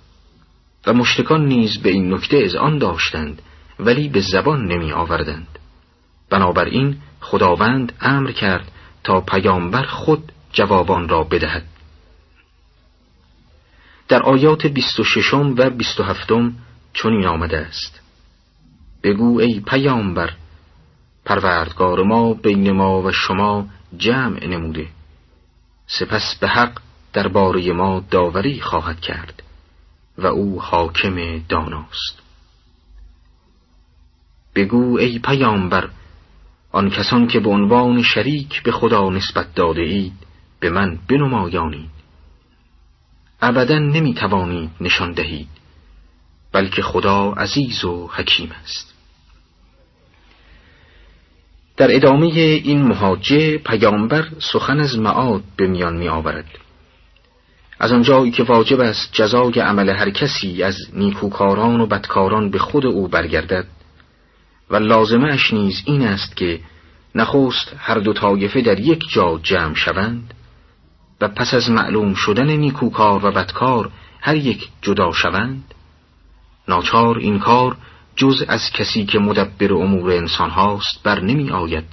و 0.87 0.92
مشتکان 0.92 1.47
نیز 1.47 1.79
به 1.79 1.90
این 1.90 2.14
نکته 2.14 2.37
از 2.37 2.55
آن 2.55 2.79
داشتند 2.79 3.42
ولی 3.79 4.09
به 4.09 4.21
زبان 4.21 4.66
نمی 4.66 4.92
آوردند. 4.92 5.59
بنابراین 6.31 6.97
خداوند 7.21 7.92
امر 8.01 8.31
کرد 8.31 8.73
تا 9.05 9.21
پیامبر 9.21 9.83
خود 9.83 10.33
جوابان 10.57 11.09
را 11.09 11.25
بدهد. 11.25 11.64
در 14.09 14.23
آیات 14.23 14.66
بیست 14.66 15.01
و 15.01 15.05
ششم 15.05 15.55
و 15.59 15.71
بیست 15.71 16.01
و 16.01 16.03
هفتم 16.03 16.53
چنین 16.92 17.27
آمده 17.27 17.59
است. 17.59 18.01
بگو 19.03 19.40
ای 19.40 19.61
پیامبر 19.61 20.33
پروردگار 21.25 22.03
ما 22.03 22.35
بین 22.35 22.71
ما 22.71 23.03
و 23.03 23.12
شما 23.12 23.69
جمع 23.97 24.47
نموده. 24.47 24.88
سپس 25.87 26.38
به 26.40 26.49
حق 26.49 26.81
درباره 27.12 27.73
ما 27.73 28.05
داوری 28.11 28.61
خواهد 28.61 29.01
کرد 29.01 29.42
و 30.19 30.27
او 30.27 30.61
حاکم 30.61 31.38
داناست. 31.49 32.23
بگو 34.55 34.99
ای 34.99 35.19
پیامبر 35.19 35.90
آن 36.73 36.90
کسان 36.90 37.27
که 37.27 37.40
به 37.40 37.51
عنوان 37.51 38.03
شریک 38.03 38.62
به 38.62 38.73
خدا 38.73 39.11
نسبت 39.11 39.55
داده 39.55 39.83
اید 39.83 40.25
به 40.61 40.71
من 40.71 40.99
بنمایانید. 41.09 41.90
ابدا 43.42 43.79
نمی 43.79 44.14
توانید 44.14 44.71
نشان 44.81 45.12
دهید 45.12 45.49
بلکه 46.53 46.83
خدا 46.83 47.33
عزیز 47.33 47.85
و 47.85 48.11
حکیم 48.12 48.51
است. 48.62 48.95
در 51.77 51.97
ادامه 51.97 52.27
این 52.27 52.83
مهاجه 52.83 53.59
پیامبر 53.59 54.25
سخن 54.53 54.81
از 54.81 54.99
معاد 54.99 55.42
به 55.57 55.66
میان 55.66 55.97
می 55.97 56.09
آورد 56.09 56.59
از 57.79 57.92
آنجایی 57.92 58.31
که 58.31 58.42
واجب 58.42 58.81
است 58.81 59.09
جزای 59.12 59.61
عمل 59.61 59.88
هر 59.88 60.11
کسی 60.11 60.62
از 60.62 60.77
نیکوکاران 60.92 61.81
و 61.81 61.87
بدکاران 61.87 62.51
به 62.51 62.59
خود 62.59 62.87
او 62.87 63.09
برگردد 63.09 63.66
و 64.71 64.77
لازمه 64.77 65.29
اش 65.29 65.53
نیز 65.53 65.83
این 65.87 66.03
است 66.03 66.37
که 66.37 66.61
نخست 67.14 67.73
هر 67.79 67.99
دو 67.99 68.12
طایفه 68.12 68.61
در 68.61 68.81
یک 68.81 69.01
جا 69.12 69.40
جمع 69.42 69.75
شوند 69.75 70.35
و 71.20 71.29
پس 71.29 71.55
از 71.55 71.70
معلوم 71.70 72.14
شدن 72.14 72.50
نیکوکار 72.50 73.24
و 73.24 73.31
بدکار 73.31 73.90
هر 74.20 74.37
یک 74.37 74.68
جدا 74.83 75.12
شوند؟ 75.12 75.74
ناچار 76.68 77.18
این 77.18 77.38
کار 77.38 77.76
جز 78.16 78.44
از 78.48 78.70
کسی 78.74 79.05
که 79.05 79.18
مدبر 79.18 79.72
امور 79.72 80.12
انسان 80.12 80.50
هاست 80.50 81.02
بر 81.02 81.20
نمی 81.20 81.50
آید 81.50 81.85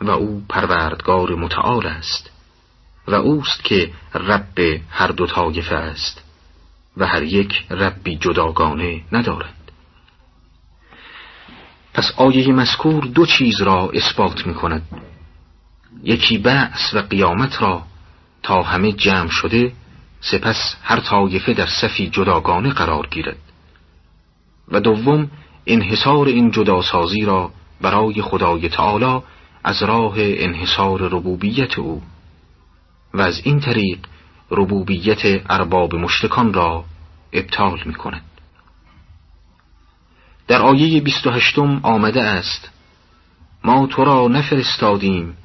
و 0.00 0.10
او 0.10 0.42
پروردگار 0.48 1.34
متعال 1.34 1.86
است 1.86 2.30
و 3.08 3.14
اوست 3.14 3.64
که 3.64 3.90
رب 4.14 4.58
هر 4.90 5.08
دو 5.08 5.26
طایفه 5.26 5.74
است 5.74 6.24
و 6.96 7.06
هر 7.06 7.22
یک 7.22 7.64
ربی 7.70 8.16
جداگانه 8.16 9.02
ندارد. 9.12 9.54
پس 11.94 12.12
آیه 12.16 12.52
مذکور 12.52 13.04
دو 13.04 13.26
چیز 13.26 13.62
را 13.62 13.90
اثبات 13.94 14.46
می 14.46 14.54
کند. 14.54 14.82
یکی 16.02 16.38
بعث 16.38 16.94
و 16.94 16.98
قیامت 16.98 17.62
را 17.62 17.82
تا 18.48 18.62
همه 18.62 18.92
جمع 18.92 19.28
شده 19.30 19.72
سپس 20.20 20.76
هر 20.82 21.00
طایفه 21.00 21.54
در 21.54 21.66
صفی 21.66 22.10
جداگانه 22.10 22.70
قرار 22.70 23.06
گیرد 23.06 23.36
و 24.68 24.80
دوم 24.80 25.30
انحصار 25.66 26.26
این 26.26 26.50
جداسازی 26.50 27.20
را 27.20 27.50
برای 27.80 28.22
خدای 28.22 28.68
تعالی 28.68 29.22
از 29.64 29.82
راه 29.82 30.14
انحصار 30.18 31.00
ربوبیت 31.00 31.78
او 31.78 32.02
و 33.14 33.20
از 33.20 33.40
این 33.44 33.60
طریق 33.60 33.98
ربوبیت 34.50 35.50
ارباب 35.50 35.94
مشتکان 35.94 36.52
را 36.52 36.84
ابطال 37.32 37.82
می 37.86 37.94
کند. 37.94 38.24
در 40.46 40.62
آیه 40.62 41.00
28 41.00 41.58
آمده 41.82 42.22
است 42.22 42.70
ما 43.64 43.86
تو 43.86 44.04
را 44.04 44.28
نفرستادیم 44.28 45.36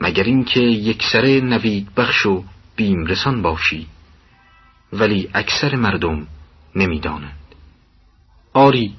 مگر 0.00 0.24
اینکه 0.24 0.60
یکسره 0.60 1.40
نوید 1.40 1.94
بخش 1.94 2.26
و 2.26 2.44
بیمرسان 2.76 3.42
باشی. 3.42 3.86
ولی 4.92 5.28
اکثر 5.34 5.76
مردم 5.76 6.26
نمی‌دانند. 6.76 7.36
آری 8.52 8.94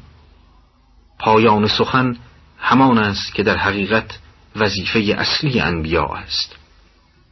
پایان 1.19 1.67
سخن 1.67 2.17
همان 2.59 2.97
است 2.97 3.33
که 3.33 3.43
در 3.43 3.57
حقیقت 3.57 4.19
وظیفه 4.55 4.99
اصلی 4.99 5.59
انبیا 5.59 6.05
است. 6.05 6.55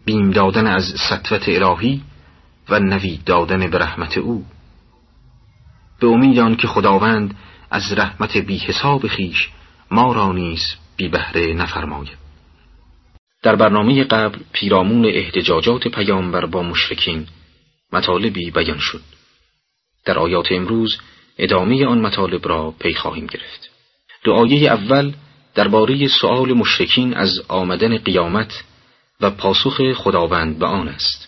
بیم 0.05 0.31
دادن 0.31 0.67
از 0.67 0.93
سطوت 1.09 1.49
الهی 1.49 2.01
و 2.69 2.79
نوید 2.79 3.23
دادن 3.23 3.69
به 3.69 3.77
رحمت 3.77 4.17
او. 4.17 4.45
به 5.99 6.07
امید 6.07 6.57
که 6.57 6.67
خداوند 6.67 7.35
از 7.71 7.93
رحمت 7.93 8.37
بی 8.37 8.57
حساب 8.57 9.07
خیش 9.07 9.49
ما 9.91 10.13
را 10.13 10.31
نیز 10.31 10.75
بی 10.97 11.07
بهره 11.07 11.53
نفرماید. 11.53 12.28
در 13.43 13.55
برنامه 13.55 14.03
قبل 14.03 14.39
پیرامون 14.53 15.05
احتجاجات 15.05 15.87
پیامبر 15.87 16.45
با 16.45 16.63
مشرکین 16.63 17.27
مطالبی 17.93 18.51
بیان 18.51 18.79
شد. 18.79 19.01
در 20.05 20.19
آیات 20.19 20.51
امروز 20.51 20.97
ادامه 21.37 21.85
آن 21.85 22.01
مطالب 22.01 22.47
را 22.47 22.71
پی 22.79 22.93
خواهیم 22.93 23.25
گرفت. 23.25 23.69
دعایه 24.23 24.71
اول 24.71 25.13
درباره 25.55 26.07
سؤال 26.07 26.53
مشرکین 26.53 27.13
از 27.13 27.39
آمدن 27.47 27.97
قیامت 27.97 28.63
و 29.21 29.29
پاسخ 29.29 29.93
خداوند 29.93 30.59
به 30.59 30.65
آن 30.65 30.87
است. 30.87 31.27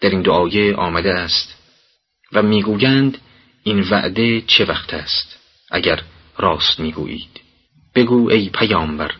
در 0.00 0.10
این 0.10 0.22
دعایه 0.22 0.74
آمده 0.74 1.14
است 1.14 1.54
و 2.32 2.42
می‌گویند 2.42 3.18
این 3.62 3.80
وعده 3.80 4.40
چه 4.40 4.64
وقت 4.64 4.94
است؟ 4.94 5.38
اگر 5.70 6.02
راست 6.38 6.80
می‌گویید. 6.80 7.40
بگو 7.94 8.30
ای 8.30 8.48
پیامبر 8.48 9.10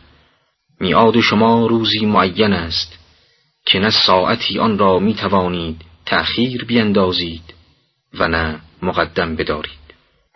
میعاد 0.81 1.21
شما 1.21 1.67
روزی 1.67 2.07
معین 2.07 2.53
است 2.53 2.99
که 3.67 3.79
نه 3.79 3.91
ساعتی 3.91 4.59
آن 4.59 4.79
را 4.79 4.99
می 4.99 5.15
توانید 5.15 5.83
تأخیر 6.07 6.65
بیندازید 6.65 7.55
و 8.15 8.29
نه 8.29 8.61
مقدم 8.83 9.37
بدارید. 9.37 9.85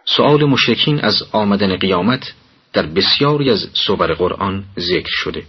سؤال 0.05 0.45
مشرکین 0.45 1.01
از 1.01 1.23
آمدن 1.33 1.77
قیامت 1.77 2.35
در 2.73 2.87
بسیاری 2.87 3.51
از 3.51 3.69
صور 3.73 4.15
قرآن 4.15 4.65
ذکر 4.79 5.11
شده 5.11 5.43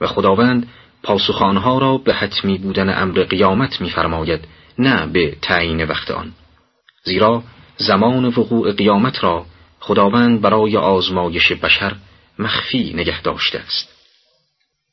و 0.00 0.06
خداوند 0.06 0.68
پاسخ 1.02 1.42
آنها 1.42 1.78
را 1.78 1.98
به 1.98 2.14
حتمی 2.14 2.58
بودن 2.58 3.02
امر 3.02 3.24
قیامت 3.24 3.80
می‌فرماید 3.80 4.48
نه 4.78 5.06
به 5.06 5.36
تعیین 5.42 5.84
وقت 5.84 6.10
آن. 6.10 6.32
زیرا 7.04 7.42
زمان 7.76 8.24
وقوع 8.24 8.72
قیامت 8.72 9.24
را 9.24 9.46
خداوند 9.80 10.40
برای 10.40 10.76
آزمایش 10.76 11.52
بشر 11.52 11.96
مخفی 12.38 12.92
نگه 12.94 13.22
داشته 13.22 13.58
است. 13.58 14.03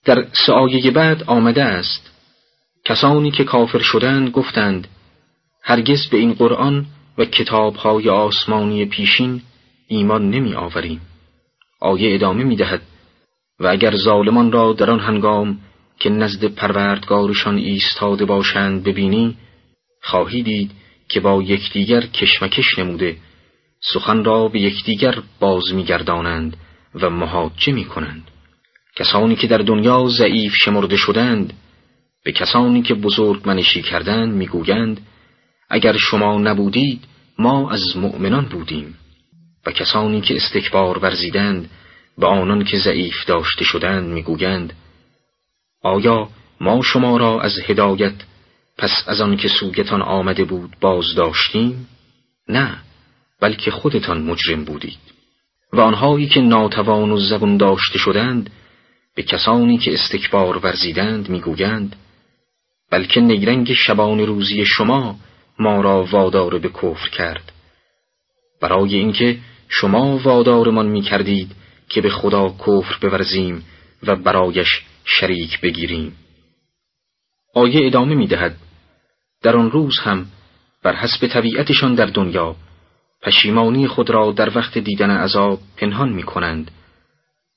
در 0.05 0.27
سعایه 0.45 0.91
بعد 0.91 1.23
آمده 1.23 1.63
است. 1.63 2.11
کسانی 2.85 3.31
که 3.31 3.43
کافر 3.43 3.79
شدند 3.79 4.29
گفتند 4.29 4.87
هرگز 5.63 6.07
به 6.07 6.17
این 6.17 6.33
قرآن 6.33 6.85
و 7.17 7.25
کتابهای 7.25 8.09
آسمانی 8.09 8.85
پیشین 8.85 9.41
ایمان 9.87 10.29
نمی 10.29 10.53
آوریم 10.55 11.01
آیه 11.79 12.15
ادامه 12.15 12.43
می 12.43 12.55
دهد 12.55 12.81
و 13.59 13.67
اگر 13.67 13.95
ظالمان 13.95 14.51
را 14.51 14.73
در 14.73 14.89
آن 14.89 14.99
هنگام 14.99 15.59
که 15.99 16.09
نزد 16.09 16.45
پروردگارشان 16.45 17.57
ایستاده 17.57 18.25
باشند 18.25 18.83
ببینی 18.83 19.37
خواهی 20.01 20.43
دید 20.43 20.71
که 21.09 21.19
با 21.19 21.43
یکدیگر 21.43 22.01
کشمکش 22.01 22.79
نموده 22.79 23.17
سخن 23.93 24.23
را 24.23 24.47
به 24.47 24.59
یکدیگر 24.59 25.15
باز 25.39 25.73
میگردانند 25.73 26.57
و 26.95 27.09
محاجه 27.09 27.73
می 27.73 27.85
کنند 27.85 28.31
کسانی 28.95 29.35
که 29.35 29.47
در 29.47 29.57
دنیا 29.57 30.07
ضعیف 30.07 30.53
شمرده 30.55 30.95
شدند 30.95 31.53
به 32.23 32.31
کسانی 32.31 32.81
که 32.81 32.93
بزرگ 32.93 33.41
منشی 33.45 33.81
کردند 33.81 34.33
می‌گویند 34.33 35.01
اگر 35.69 35.97
شما 35.97 36.37
نبودید 36.37 37.03
ما 37.39 37.71
از 37.71 37.97
مؤمنان 37.97 38.45
بودیم 38.45 38.97
و 39.65 39.71
کسانی 39.71 40.21
که 40.21 40.35
استکبار 40.35 40.97
ورزیدند 40.97 41.69
به 42.17 42.27
آنان 42.27 42.63
که 42.63 42.77
ضعیف 42.77 43.25
داشته 43.25 43.65
شدند 43.65 44.09
می‌گویند 44.09 44.73
آیا 45.83 46.29
ما 46.61 46.81
شما 46.81 47.17
را 47.17 47.41
از 47.41 47.59
هدایت 47.67 48.13
پس 48.77 49.03
از 49.07 49.21
آن 49.21 49.37
که 49.37 49.47
سوگتان 49.47 50.01
آمده 50.01 50.43
بود 50.43 50.75
باز 50.81 51.05
داشتیم؟ 51.15 51.87
نه 52.47 52.77
بلکه 53.41 53.71
خودتان 53.71 54.21
مجرم 54.21 54.63
بودید 54.63 54.99
و 55.73 55.81
آنهایی 55.81 56.27
که 56.27 56.41
ناتوان 56.41 57.11
و 57.11 57.17
زبون 57.17 57.57
داشته 57.57 57.97
شدند 57.97 58.49
به 59.15 59.23
کسانی 59.23 59.77
که 59.77 59.93
استکبار 59.93 60.57
ورزیدند 60.57 61.29
می‌گویند 61.29 61.95
بلکه 62.91 63.21
نیرنگ 63.21 63.73
شبان 63.73 64.19
روزی 64.19 64.65
شما 64.65 65.15
ما 65.59 65.81
را 65.81 66.03
وادار 66.03 66.59
به 66.59 66.69
کفر 66.69 67.09
کرد. 67.09 67.51
برای 68.61 68.95
اینکه 68.95 69.37
شما 69.69 70.17
وادارمان 70.17 70.87
می 70.87 71.01
کردید 71.01 71.51
که 71.89 72.01
به 72.01 72.09
خدا 72.09 72.49
کفر 72.49 72.97
بورزیم 73.01 73.65
و 74.03 74.15
برایش 74.15 74.81
شریک 75.05 75.61
بگیریم. 75.61 76.15
آیه 77.55 77.87
ادامه 77.87 78.15
می 78.15 78.27
دهد 78.27 78.57
در 79.41 79.57
آن 79.57 79.71
روز 79.71 79.99
هم 79.99 80.25
بر 80.83 80.95
حسب 80.95 81.27
طبیعتشان 81.27 81.95
در 81.95 82.05
دنیا 82.05 82.55
پشیمانی 83.21 83.87
خود 83.87 84.09
را 84.09 84.31
در 84.31 84.57
وقت 84.57 84.77
دیدن 84.77 85.11
عذاب 85.11 85.59
پنهان 85.77 86.09
می 86.09 86.23
کنند 86.23 86.71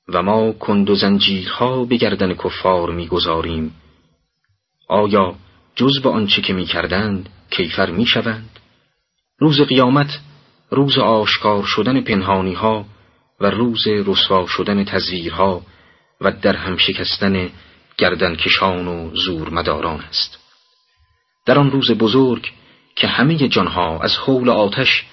و 0.07 0.21
ما 0.21 0.51
کند 0.51 0.89
و 0.89 0.95
زنجیرها 0.95 1.85
به 1.85 1.97
گردن 1.97 2.33
کفار 2.33 2.91
می‌گذاریم. 2.91 3.75
آیا 4.87 5.35
جز 5.75 6.01
به 6.03 6.09
آنچه 6.09 6.41
که 6.41 6.53
می‌کردند 6.53 7.29
کیفر 7.49 7.91
می‌شوند؟ 7.91 8.59
روز 9.39 9.61
قیامت 9.61 10.19
روز 10.69 10.97
آشکار 10.97 11.63
شدن 11.63 12.01
پنهانی 12.01 12.53
ها 12.53 12.85
و 13.39 13.49
روز 13.49 13.87
رسوا 13.87 14.47
شدن 14.47 14.83
تزویرها 14.83 15.61
و 16.21 16.31
در 16.31 16.55
هم 16.55 16.77
شکستن 16.77 17.49
گردنکشان 17.97 18.87
و 18.87 19.15
زور 19.15 19.49
مداران 19.49 19.99
است. 19.99 20.39
در 21.45 21.59
آن 21.59 21.71
روز 21.71 21.91
بزرگ 21.91 22.51
که 22.95 23.07
همه 23.07 23.47
جانها 23.47 23.99
از 23.99 24.17
حول 24.17 24.49
آتش 24.49 25.05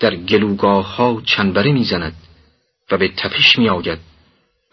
در 0.00 0.16
گلوگاه 0.16 0.96
ها 0.96 1.22
چنبره 1.24 1.72
می‌زند 1.72 2.14
و 2.90 2.98
به 2.98 3.08
تپش 3.08 3.58
میآید 3.58 4.09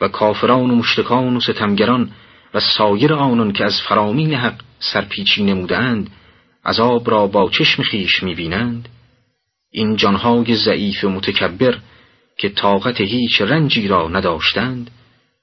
و 0.01 0.07
کافران 0.07 0.71
و 0.71 0.75
مشتکان 0.75 1.37
و 1.37 1.39
ستمگران 1.39 2.11
و 2.53 2.59
سایر 2.59 3.13
آنان 3.13 3.51
که 3.51 3.65
از 3.65 3.81
فرامین 3.89 4.33
حق 4.33 4.61
سرپیچی 4.79 5.43
نمودند 5.43 6.09
عذاب 6.65 7.11
را 7.11 7.27
با 7.27 7.49
چشم 7.49 7.83
خیش 7.83 8.23
می‌بینند. 8.23 8.89
این 9.71 9.95
جانهای 9.95 10.55
ضعیف 10.55 11.03
متکبر 11.03 11.77
که 12.37 12.49
طاقت 12.49 13.01
هیچ 13.01 13.41
رنجی 13.41 13.87
را 13.87 14.07
نداشتند 14.07 14.91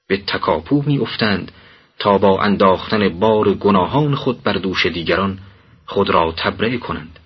به 0.07 0.17
تکاپو 0.17 0.83
میافتند 0.85 1.51
تا 1.99 2.17
با 2.17 2.41
انداختن 2.41 3.19
بار 3.19 3.53
گناهان 3.53 4.15
خود 4.15 4.43
بر 4.43 4.53
دوش 4.53 4.85
دیگران 4.85 5.39
خود 5.85 6.09
را 6.09 6.33
تبرئه 6.37 6.77
کنند. 6.77 7.19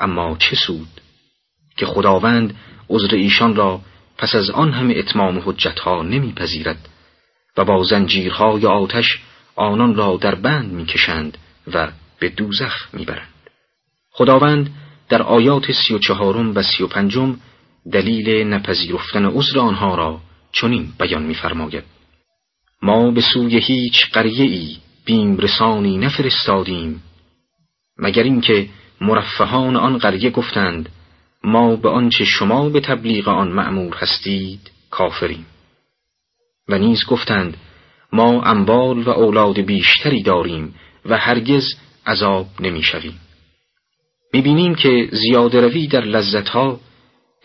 اما 0.00 0.36
چه 0.36 0.56
سود 0.56 0.88
که 1.76 1.86
خداوند 1.86 2.54
عذر 2.90 3.14
ایشان 3.14 3.56
را 3.56 3.80
پس 4.18 4.34
از 4.34 4.50
آن 4.50 4.72
همه 4.72 4.94
اتمام 4.96 5.42
حجتها 5.44 6.02
نمیپذیرد 6.02 6.88
و 7.56 7.64
با 7.64 7.82
زنجیرهای 7.82 8.66
آتش 8.66 9.18
آنان 9.56 9.94
را 9.94 10.16
در 10.20 10.34
بند 10.34 10.72
می‌کشند 10.72 11.38
و 11.74 11.88
به 12.18 12.28
دوزخ 12.28 12.94
می‌برند. 12.94 13.28
خداوند 14.10 14.70
در 15.08 15.22
آیات 15.22 15.72
سی 15.72 15.94
و 15.94 15.98
چهارم 15.98 16.54
و 16.54 16.62
سی 16.62 16.82
و 16.82 16.86
پنجم 16.86 17.36
دلیل 17.92 18.46
نپذیرفتن 18.46 19.24
عذر 19.24 19.58
آنها 19.58 19.94
را 19.94 20.20
چنین 20.52 20.92
بیان 20.98 21.22
میفرماید. 21.22 21.84
ما 22.82 23.10
به 23.10 23.20
سوی 23.20 23.58
هیچ 23.58 24.10
قریه 24.12 24.44
ای 24.44 24.76
بیم 25.04 25.36
رسانی 25.36 25.98
نفرستادیم 25.98 27.02
مگر 27.98 28.22
اینکه 28.22 28.68
مرفهان 29.00 29.76
آن 29.76 29.98
قریه 29.98 30.30
گفتند 30.30 30.88
ما 31.48 31.76
به 31.76 31.88
آنچه 31.88 32.24
شما 32.24 32.68
به 32.68 32.80
تبلیغ 32.80 33.28
آن 33.28 33.52
مأمور 33.52 33.96
هستید 33.96 34.70
کافریم. 34.90 35.46
و 36.68 36.78
نیز 36.78 37.04
گفتند 37.08 37.56
ما 38.12 38.42
اموال 38.42 39.02
و 39.02 39.10
اولاد 39.10 39.60
بیشتری 39.60 40.22
داریم 40.22 40.74
و 41.04 41.16
هرگز 41.18 41.74
عذاب 42.06 42.46
نمی‌شویم. 42.60 43.20
می‌بینیم 44.32 44.74
که 44.74 45.08
زیاده 45.12 45.60
روی 45.60 45.86
در 45.86 46.04
لذتها 46.04 46.80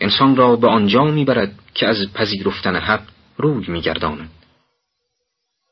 انسان 0.00 0.36
را 0.36 0.56
به 0.56 0.68
آنجا 0.68 1.04
می‌برد 1.04 1.52
که 1.74 1.86
از 1.86 2.12
پذیرفتن 2.14 2.76
حق 2.76 3.02
روی 3.36 3.64
میگرداند. 3.68 4.30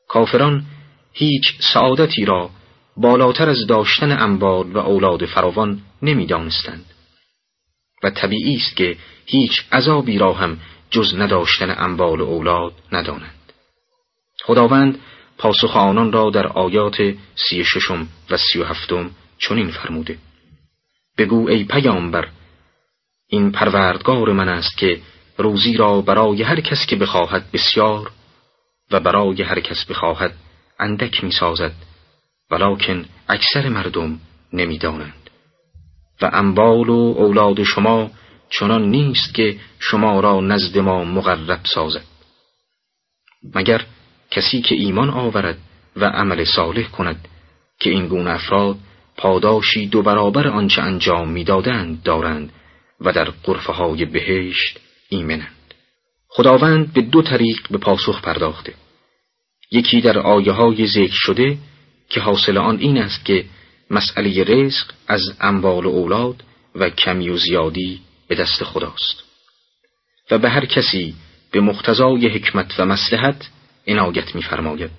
کافران 0.07 0.63
هیچ 1.13 1.53
سعادتی 1.73 2.25
را 2.25 2.49
بالاتر 2.97 3.49
از 3.49 3.67
داشتن 3.67 4.11
اموال 4.11 4.71
و 4.71 4.77
اولاد 4.77 5.25
فراوان 5.25 5.81
نمی‌دانستند. 6.01 6.92
و 8.03 8.09
طبیعی 8.09 8.55
است 8.55 8.75
که 8.75 8.97
هیچ 9.25 9.63
عذابی 9.71 10.17
را 10.17 10.33
هم 10.33 10.57
جز 10.89 11.15
نداشتن 11.15 11.75
اموال 11.77 12.21
و 12.21 12.25
اولاد 12.25 12.73
ندانند. 12.91 13.53
خداوند 14.43 14.99
پاسخ 15.37 15.77
آنان 15.77 16.11
را 16.11 16.29
در 16.29 16.47
آیات 16.47 16.97
سی 17.35 17.63
ششم 17.63 18.07
و 18.29 18.37
سی 18.37 18.59
و 18.59 18.63
هفتم 18.63 19.11
چنین 19.37 19.71
فرموده. 19.71 20.17
بگو 21.17 21.49
ای 21.49 21.63
پیامبر 21.63 22.27
این 23.27 23.51
پروردگار 23.51 24.31
من 24.31 24.49
است 24.49 24.77
که 24.77 25.01
روزی 25.37 25.77
را 25.77 26.01
برای 26.01 26.43
هر 26.43 26.61
کس 26.61 26.85
که 26.85 26.95
بخواهد 26.95 27.51
بسیار 27.51 28.11
و 28.91 28.99
برای 28.99 29.41
هر 29.41 29.59
کس 29.59 29.85
بخواهد 29.85 30.33
اندک 30.79 31.23
می 31.23 31.31
سازد 31.31 31.73
ولیکن 32.51 33.05
اکثر 33.29 33.69
مردم 33.69 34.19
نمی‌دانند. 34.53 35.22
و 36.21 36.29
اموال 36.33 36.89
و 36.89 37.13
اولاد 37.17 37.63
شما 37.63 38.11
چنان 38.49 38.89
نیست 38.89 39.33
که 39.33 39.57
شما 39.79 40.19
را 40.19 40.41
نزد 40.41 40.77
ما 40.77 41.03
مقرب 41.03 41.59
سازد. 41.65 42.03
مگر 43.55 43.85
کسی 44.31 44.61
که 44.61 44.75
ایمان 44.75 45.09
آورد 45.09 45.57
و 45.95 46.05
عمل 46.05 46.43
صالح 46.43 46.83
کند 46.83 47.27
که 47.79 47.89
این 47.89 48.07
گونه 48.07 48.29
افراد 48.29 48.77
پاداشی 49.17 49.85
دو 49.85 50.01
برابر 50.01 50.47
آنچه 50.47 50.81
انجام 50.81 51.29
می‌دادند 51.29 52.03
دارند 52.03 52.53
و 53.01 53.13
در 53.13 53.29
قرفه 53.29 53.73
های 53.73 54.05
بهشت 54.05 54.79
ایمنند. 55.09 55.73
خداوند 56.27 56.93
به 56.93 57.01
دو 57.01 57.21
طریق 57.21 57.57
به 57.71 57.77
پاسخ 57.77 58.21
پرداخته. 58.21 58.73
یکی 59.71 60.01
در 60.01 60.19
آیه 60.19 60.51
های 60.51 60.87
ذکر 60.87 61.15
شده 61.15 61.57
که 62.09 62.19
حاصل 62.19 62.57
آن 62.57 62.77
این 62.77 62.97
است 62.97 63.25
که 63.25 63.45
مسئله 63.93 64.43
رزق 64.43 64.91
از 65.07 65.21
اموال 65.41 65.85
اولاد 65.85 66.43
و 66.75 66.89
کمی 66.89 67.29
و 67.29 67.37
زیادی 67.37 68.01
به 68.27 68.35
دست 68.35 68.63
خداست. 68.63 69.23
و 70.31 70.37
به 70.37 70.49
هر 70.49 70.65
کسی 70.65 71.15
به 71.51 71.61
مقتضای 71.61 72.27
حکمت 72.27 72.79
و 72.79 72.85
مسلحت 72.85 73.49
عنایت 73.87 74.35
می‌فرماید. 74.35 74.91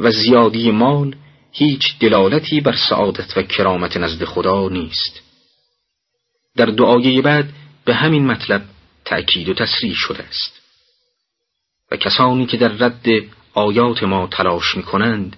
و 0.00 0.10
زیادی 0.10 0.70
مال 0.70 1.16
هیچ 1.52 1.98
دلالتی 2.00 2.60
بر 2.60 2.76
سعادت 2.88 3.36
و 3.36 3.42
کرامت 3.42 3.96
نزد 3.96 4.24
خدا 4.24 4.68
نیست. 4.68 5.20
در 6.56 6.66
دعای 6.66 7.20
بعد 7.20 7.48
به 7.84 7.94
همین 7.94 8.26
مطلب 8.26 8.62
تأکید 9.04 9.48
و 9.48 9.54
تصریح 9.54 9.94
شده 9.94 10.22
است. 10.22 10.60
و 11.90 11.96
کسانی 11.96 12.46
که 12.46 12.56
در 12.56 12.68
رد 12.68 13.06
آیات 13.54 14.02
ما 14.02 14.26
تلاش 14.26 14.76
می 14.76 14.82
کنند 14.82 15.36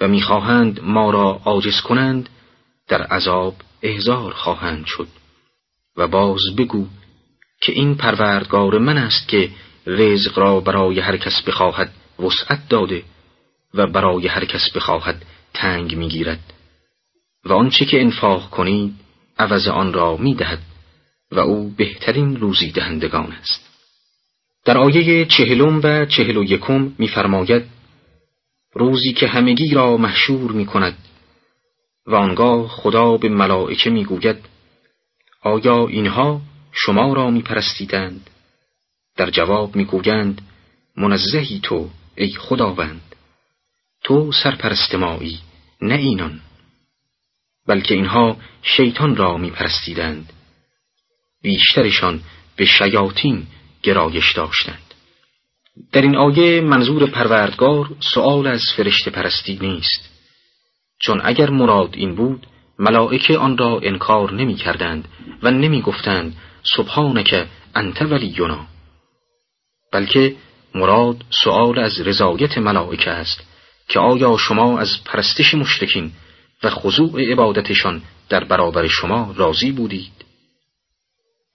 و 0.00 0.08
می‌خواهند 0.08 0.80
ما 0.82 1.10
را 1.10 1.40
عاجز 1.44 1.80
کنند 1.80 2.28
در 2.88 3.02
عذاب 3.02 3.54
احزار 3.82 4.32
خواهند 4.32 4.86
شد. 4.86 5.08
و 5.96 6.08
باز 6.08 6.40
بگو 6.56 6.86
که 7.60 7.72
این 7.72 7.94
پروردگار 7.94 8.78
من 8.78 8.98
است 8.98 9.28
که 9.28 9.50
رزق 9.86 10.38
را 10.38 10.60
برای 10.60 11.00
هر 11.00 11.16
کس 11.16 11.42
بخواهد 11.42 11.92
وسعت 12.18 12.68
داده 12.68 13.02
و 13.74 13.86
برای 13.86 14.26
هر 14.26 14.44
کس 14.44 14.70
بخواهد 14.70 15.24
تنگ 15.54 15.96
می‌گیرد. 15.96 16.52
و 17.44 17.52
آنچه 17.52 17.84
که 17.84 18.00
انفاق 18.00 18.50
کنید 18.50 18.94
عوض 19.38 19.68
آن 19.68 19.92
را 19.92 20.16
می‌دهد 20.16 20.62
و 21.32 21.40
او 21.40 21.74
بهترین 21.76 22.36
روزی 22.36 22.70
دهندگان 22.72 23.32
است. 23.32 23.70
در 24.64 24.78
آیه 24.78 25.26
چهلم 25.26 25.80
و 25.84 26.06
چهل 26.06 26.36
و 26.36 26.44
یکم 26.44 26.92
میفرماید 26.98 27.64
روزی 28.74 29.12
که 29.12 29.26
همگی 29.26 29.74
را 29.74 29.96
محشور 29.96 30.52
می 30.52 30.66
کند 30.66 30.98
و 32.06 32.14
آنگاه 32.14 32.68
خدا 32.68 33.16
به 33.16 33.28
ملائکه 33.28 33.90
می‌گوید 33.90 34.36
آیا 35.42 35.86
اینها 35.86 36.40
شما 36.72 37.12
را 37.12 37.30
می 37.30 37.42
پرستیدند؟ 37.42 38.30
در 39.16 39.30
جواب 39.30 39.76
می‌گویند 39.76 40.40
منزهی 40.96 41.60
تو 41.62 41.90
ای 42.16 42.30
خداوند. 42.30 43.14
تو 44.04 44.32
سرپرست 44.32 44.94
مایی 44.94 45.38
نه 45.82 45.94
اینان. 45.94 46.40
بلکه 47.66 47.94
اینها 47.94 48.36
شیطان 48.62 49.16
را 49.16 49.36
می 49.36 49.50
پرستیدند 49.50 50.32
بیشترشان 51.42 52.20
به 52.56 52.64
شیاطین 52.64 53.46
گرایش 53.82 54.32
داشتند. 54.32 54.83
در 55.92 56.02
این 56.02 56.16
آیه 56.16 56.60
منظور 56.60 57.06
پروردگار 57.06 57.90
سؤال 58.00 58.46
از 58.46 58.62
فرشته 58.76 59.10
پرستی 59.10 59.58
نیست. 59.62 60.10
چون 61.00 61.20
اگر 61.24 61.50
مراد 61.50 61.90
این 61.92 62.14
بود 62.14 62.46
ملائکه 62.78 63.38
آن 63.38 63.58
را 63.58 63.80
انکار 63.82 64.32
نمی 64.32 64.54
کردند 64.54 65.08
و 65.42 65.50
نمی 65.50 65.82
گفتند 65.82 66.36
سبحانک 66.76 67.46
انت 67.74 68.02
ولینا. 68.02 68.66
بلکه 69.92 70.36
مراد 70.74 71.24
سؤال 71.44 71.78
از 71.78 72.00
رضایت 72.00 72.58
ملائکه 72.58 73.10
است 73.10 73.42
که 73.88 74.00
آیا 74.00 74.36
شما 74.36 74.78
از 74.78 75.04
پرستش 75.04 75.54
مشرکین 75.54 76.12
و 76.62 76.70
خضوع 76.70 77.32
عبادتشان 77.32 78.02
در 78.28 78.44
برابر 78.44 78.88
شما 78.88 79.34
راضی 79.36 79.72
بودید؟ 79.72 80.24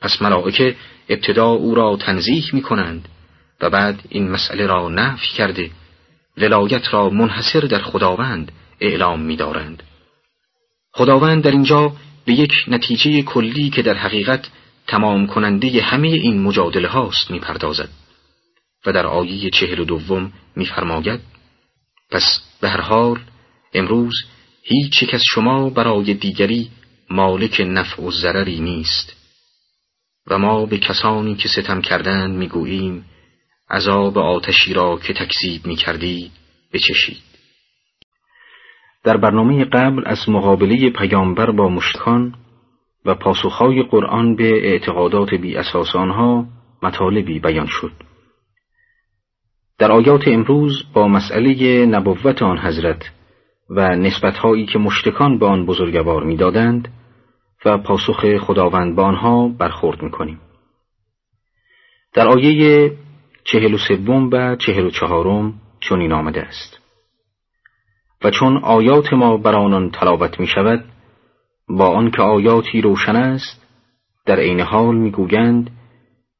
پس 0.02 0.22
ملائکه 0.22 0.76
ابتدا 1.10 1.48
او 1.48 1.76
را 1.76 1.98
تنزیح 1.98 2.50
می 2.54 2.62
کنند 2.62 3.10
و 3.62 3.70
بعد 3.70 4.02
این 4.10 4.32
مسئله 4.32 4.66
را 4.68 4.90
نفی 4.90 5.34
کرده 5.34 5.72
ولایت 6.38 6.94
را 6.94 7.10
منحصر 7.10 7.60
در 7.60 7.82
خداوند 7.82 8.52
اعلام 8.80 9.22
می 9.22 9.36
دارند. 9.36 9.84
خداوند 10.94 11.44
در 11.44 11.52
اینجا 11.52 11.92
به 12.26 12.34
یک 12.34 12.54
نتیجه 12.68 13.22
کلی 13.22 13.70
که 13.70 13.82
در 13.82 13.94
حقیقت 13.94 14.50
تمام 14.88 15.28
کننده 15.28 15.82
همه 15.82 16.08
این 16.08 16.42
مجادله 16.42 16.88
هاست 16.88 17.32
می 17.32 17.40
پردازد 17.40 17.90
و 18.86 18.92
در 18.92 19.08
آیه 19.08 19.50
چهل 19.50 19.80
و 19.80 19.86
دوم 19.86 20.34
می 20.56 20.66
فرماید 20.66 21.20
پس 22.12 22.42
به 22.62 22.70
هر 22.70 22.82
حال 22.82 23.20
امروز 23.74 24.14
هیچ 24.64 25.04
یک 25.04 25.14
از 25.14 25.22
شما 25.34 25.70
برای 25.70 26.14
دیگری 26.14 26.70
مالک 27.10 27.62
نفع 27.68 28.02
و 28.04 28.12
ضرری 28.12 28.60
نیست. 28.60 29.16
و 30.28 30.38
ما 30.38 30.66
به 30.66 30.78
کسانی 30.78 31.36
که 31.36 31.50
ستم 31.50 31.82
کردند 31.82 32.36
می‌گوییم 32.36 33.06
عذاب 33.72 34.18
آتشی 34.18 34.74
را 34.74 34.98
که 34.98 35.14
تکذیب 35.14 35.68
می‌کردی 35.68 36.32
بچشید. 36.74 37.30
در 39.04 39.18
برنامه 39.18 39.66
قبل 39.66 40.04
از 40.06 40.30
مقابله 40.30 40.90
پیامبر 40.90 41.52
با 41.52 41.70
مشتکان 41.70 42.36
و 43.06 43.16
پاسخهای 43.16 43.84
قرآن 43.84 44.36
به 44.36 44.68
اعتقادات 44.72 45.34
بی 45.34 45.56
اساس 45.56 45.96
آنها 45.96 46.46
مطالبی 46.84 47.40
بیان 47.40 47.68
شد. 47.70 47.92
در 49.78 49.92
آیات 49.92 50.28
امروز 50.28 50.84
با 50.94 51.08
مسئله 51.08 51.86
نبوت 51.86 52.42
آن 52.42 52.58
حضرت 52.58 53.12
و 53.70 53.96
نسبتهایی 53.96 54.66
که 54.66 54.80
مشتکان 54.80 55.40
به 55.40 55.46
آن 55.46 55.66
بزرگوار 55.66 56.24
می‌دادند 56.24 56.88
و 57.66 57.78
پاسخ 57.78 58.38
خداوند 58.38 58.96
به 58.96 59.02
آنها 59.02 59.48
برخورد 59.48 60.02
می‌کنیم. 60.02 60.40
در 62.14 62.28
آیه 62.28 62.92
چهل 63.52 63.74
و 63.74 63.78
سوم 63.78 64.30
و 64.32 64.56
چهل 64.56 64.86
و 64.86 64.90
چهارم 64.90 65.54
چنین 65.80 66.14
آمده 66.14 66.42
است. 66.42 66.80
و 68.24 68.32
چون 68.32 68.58
آیات 68.58 69.14
ما 69.14 69.38
بر 69.38 69.56
آنان 69.56 69.92
تلاوت 69.92 70.40
می 70.40 70.48
شود 70.48 70.86
با 71.70 71.88
آنکه 71.88 72.22
آیاتی 72.22 72.82
روشن 72.82 73.16
است 73.16 73.66
در 74.26 74.40
عین 74.40 74.60
حال 74.60 74.96
می‌گویند 74.96 75.70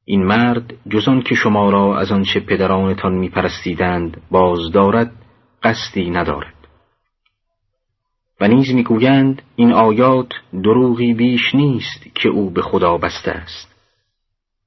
این 0.04 0.24
مرد 0.24 0.74
جز 0.88 1.08
که 1.24 1.34
شما 1.34 1.70
را 1.70 1.98
از 1.98 2.12
آنچه 2.12 2.40
پدرانتان 2.40 3.14
میپرستیدند 3.14 4.22
باز 4.30 4.72
دارد 4.72 5.12
قصدی 5.62 6.10
ندارد. 6.10 6.54
و 8.40 8.48
نیز 8.48 8.74
می‌گویند 8.74 9.42
این 9.56 9.72
آیات 9.72 10.32
دروغی 10.52 11.14
بیش 11.14 11.54
نیست 11.54 12.14
که 12.14 12.28
او 12.28 12.50
به 12.50 12.62
خدا 12.62 12.98
بسته 12.98 13.30
است. 13.30 13.74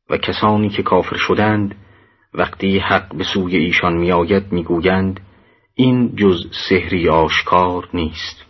و 0.09 0.17
کسانی 0.17 0.69
که 0.69 0.83
کافر 0.83 1.15
شدند 1.15 1.75
وقتی 2.34 2.79
حق 2.79 3.15
به 3.15 3.23
سوی 3.23 3.55
ایشان 3.57 3.93
میآید 3.97 4.51
می‌گویند 4.51 5.19
این 5.75 6.15
جز 6.15 6.47
سحری 6.69 7.09
آشکار 7.09 7.89
نیست. 7.93 8.45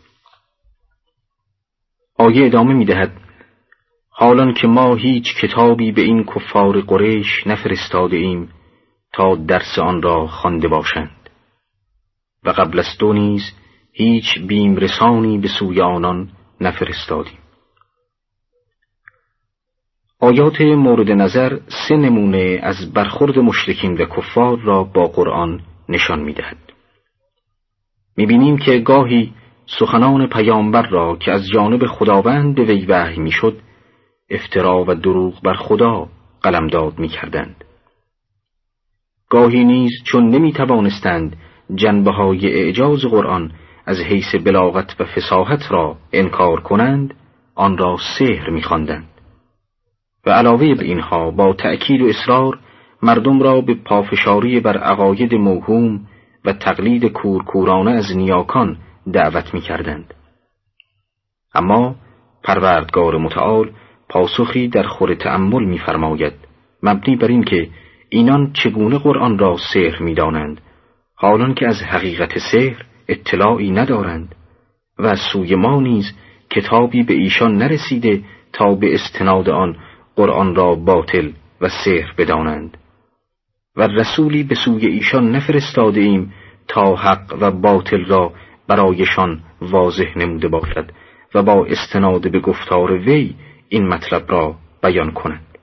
آیه 2.18 2.46
ادامه 2.46 2.74
می‌دهد 2.74 3.12
حالان 4.10 4.54
که 4.54 4.68
ما 4.68 4.96
هیچ 4.96 5.36
کتابی 5.36 5.92
به 5.92 6.02
این 6.02 6.24
کفار 6.24 6.82
قریش 6.82 7.48
نفرستاده 7.48 8.18
ایم 8.18 8.50
تا 9.14 9.36
درس 9.36 9.80
آن 9.80 10.02
را 10.02 10.28
خوانده 10.28 10.68
باشند. 10.68 11.30
و 12.44 12.50
قبل 12.50 12.80
از 12.80 12.98
دو 13.00 13.14
نیز 13.14 13.42
هیچ 13.94 14.40
بیمرسانی 14.48 15.38
به 15.38 15.48
سوی 15.48 15.82
آنان 15.82 16.30
نفرستادیم. 16.62 17.43
آیات 20.24 20.62
مورد 20.62 21.12
نظر 21.12 21.60
سه 21.88 21.96
نمونه 21.96 22.60
از 22.64 22.94
برخورد 22.94 23.40
مشرکین 23.40 23.94
و 23.94 24.06
کفار 24.06 24.60
را 24.60 24.84
با 24.84 25.04
قرآن 25.04 25.60
نشان 25.90 26.20
می‌دهد. 26.20 26.58
می‌بینیم 28.18 28.58
که 28.58 28.80
گاهی 28.80 29.34
سخنان 29.80 30.28
پیامبر 30.28 30.88
را 30.88 31.16
که 31.16 31.32
از 31.32 31.48
جانب 31.54 31.86
خداوند 31.86 32.56
به 32.56 32.64
وی 32.64 32.86
وحی 32.86 33.20
می‌شد 33.20 33.60
افترا 34.30 34.86
و 34.88 34.96
دروغ 34.96 35.42
بر 35.42 35.54
خدا 35.54 36.08
قلمداد 36.42 37.00
می‌کردند. 37.00 37.64
گاهی 39.30 39.64
نیز 39.64 39.92
چون 40.06 40.30
نمی 40.30 40.54
توانستند 40.54 41.36
جنبه 41.76 42.12
های 42.12 42.54
اعجاز 42.54 43.06
قرآن 43.06 43.52
از 43.86 44.00
حیث 44.00 44.36
بلاغت 44.36 44.96
و 45.02 45.06
فساحت 45.06 45.72
را 45.72 45.98
انکار 46.14 46.62
کنند 46.62 47.14
آن 47.56 47.78
را 47.78 47.98
سحر 48.18 48.50
میخواندند 48.50 49.13
و 50.26 50.30
علاوه 50.30 50.76
بر 50.76 50.84
اینها 50.84 51.32
با 51.32 51.54
تأکید 51.54 52.02
و 52.02 52.08
اصرار 52.08 52.60
مردم 53.02 53.42
را 53.42 53.62
به 53.62 53.74
پافشاری 53.74 54.60
بر 54.60 54.78
عقاید 54.78 55.36
موهوم 55.36 56.08
و 56.46 56.54
تقلید 56.54 57.06
کورکورانه 57.06 57.92
از 57.92 58.18
نیاکان 58.18 58.78
دعوت 59.14 59.54
می 59.54 59.62
کردند. 59.62 60.14
اما 61.56 61.96
پروردگار 62.44 63.18
متعال 63.18 63.72
پاسخی 64.10 64.68
در 64.68 64.84
خور 64.84 65.16
تأمل 65.16 65.64
می‌فرماید 65.64 66.34
مبنی 66.84 67.16
بر 67.16 67.28
این 67.28 67.44
که 67.44 67.70
اینان 68.10 68.54
چگونه 68.54 68.98
قرآن 68.98 69.40
را 69.40 69.58
سحر 69.74 70.02
می‌دانند 70.02 70.62
حالان 71.16 71.54
که 71.54 71.68
از 71.68 71.84
حقیقت 71.84 72.38
سحر 72.38 72.86
اطلاعی 73.08 73.72
ندارند 73.72 74.36
و 75.00 75.16
سوی 75.16 75.56
ما 75.56 75.82
نیز 75.82 76.06
کتابی 76.50 77.04
به 77.04 77.14
ایشان 77.14 77.58
نرسیده 77.58 78.24
تا 78.54 78.76
به 78.76 78.94
استناد 78.94 79.50
آن 79.50 79.76
قرآن 80.16 80.56
را 80.56 80.76
باطل 80.76 81.32
و 81.62 81.70
سحر 81.70 82.14
بدانند. 82.18 82.78
و 83.76 83.88
رسولی 83.88 84.44
به 84.44 84.56
سوی 84.56 84.88
ایشان 84.88 85.36
نفرستاده 85.36 86.02
ایم 86.02 86.34
تا 86.68 86.96
حق 86.96 87.38
و 87.42 87.52
باطل 87.52 88.06
را 88.06 88.34
برایشان 88.68 89.44
واضح 89.62 90.18
نموده 90.18 90.48
باشد 90.48 90.92
و 91.36 91.44
با 91.44 91.66
استناد 91.66 92.32
به 92.32 92.40
گفتار 92.40 92.92
وی 92.92 93.36
این 93.70 93.88
مطلب 93.88 94.32
را 94.32 94.56
بیان 94.84 95.12
کنند. 95.12 95.58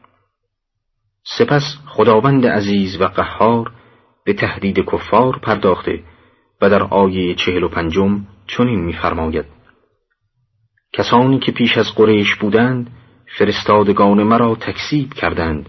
سپس 1.38 1.62
خداوند 1.86 2.46
عزیز 2.46 3.00
و 3.00 3.04
قهار 3.04 3.72
به 4.24 4.32
تهدید 4.32 4.78
کفار 4.78 5.38
پرداخته 5.38 6.02
و 6.62 6.70
در 6.70 6.82
آیه 6.82 7.34
چهل 7.34 7.62
و 7.62 7.68
پنجم 7.68 8.26
چنین 8.46 8.80
می‌فرماید. 8.80 9.44
کسانی 10.92 11.38
که 11.38 11.52
پیش 11.52 11.78
از 11.78 11.94
قریش 11.96 12.34
بودند 12.34 12.90
فرستادگان 13.38 14.22
مرا 14.22 14.54
تکسیب 14.54 15.12
کردند 15.12 15.68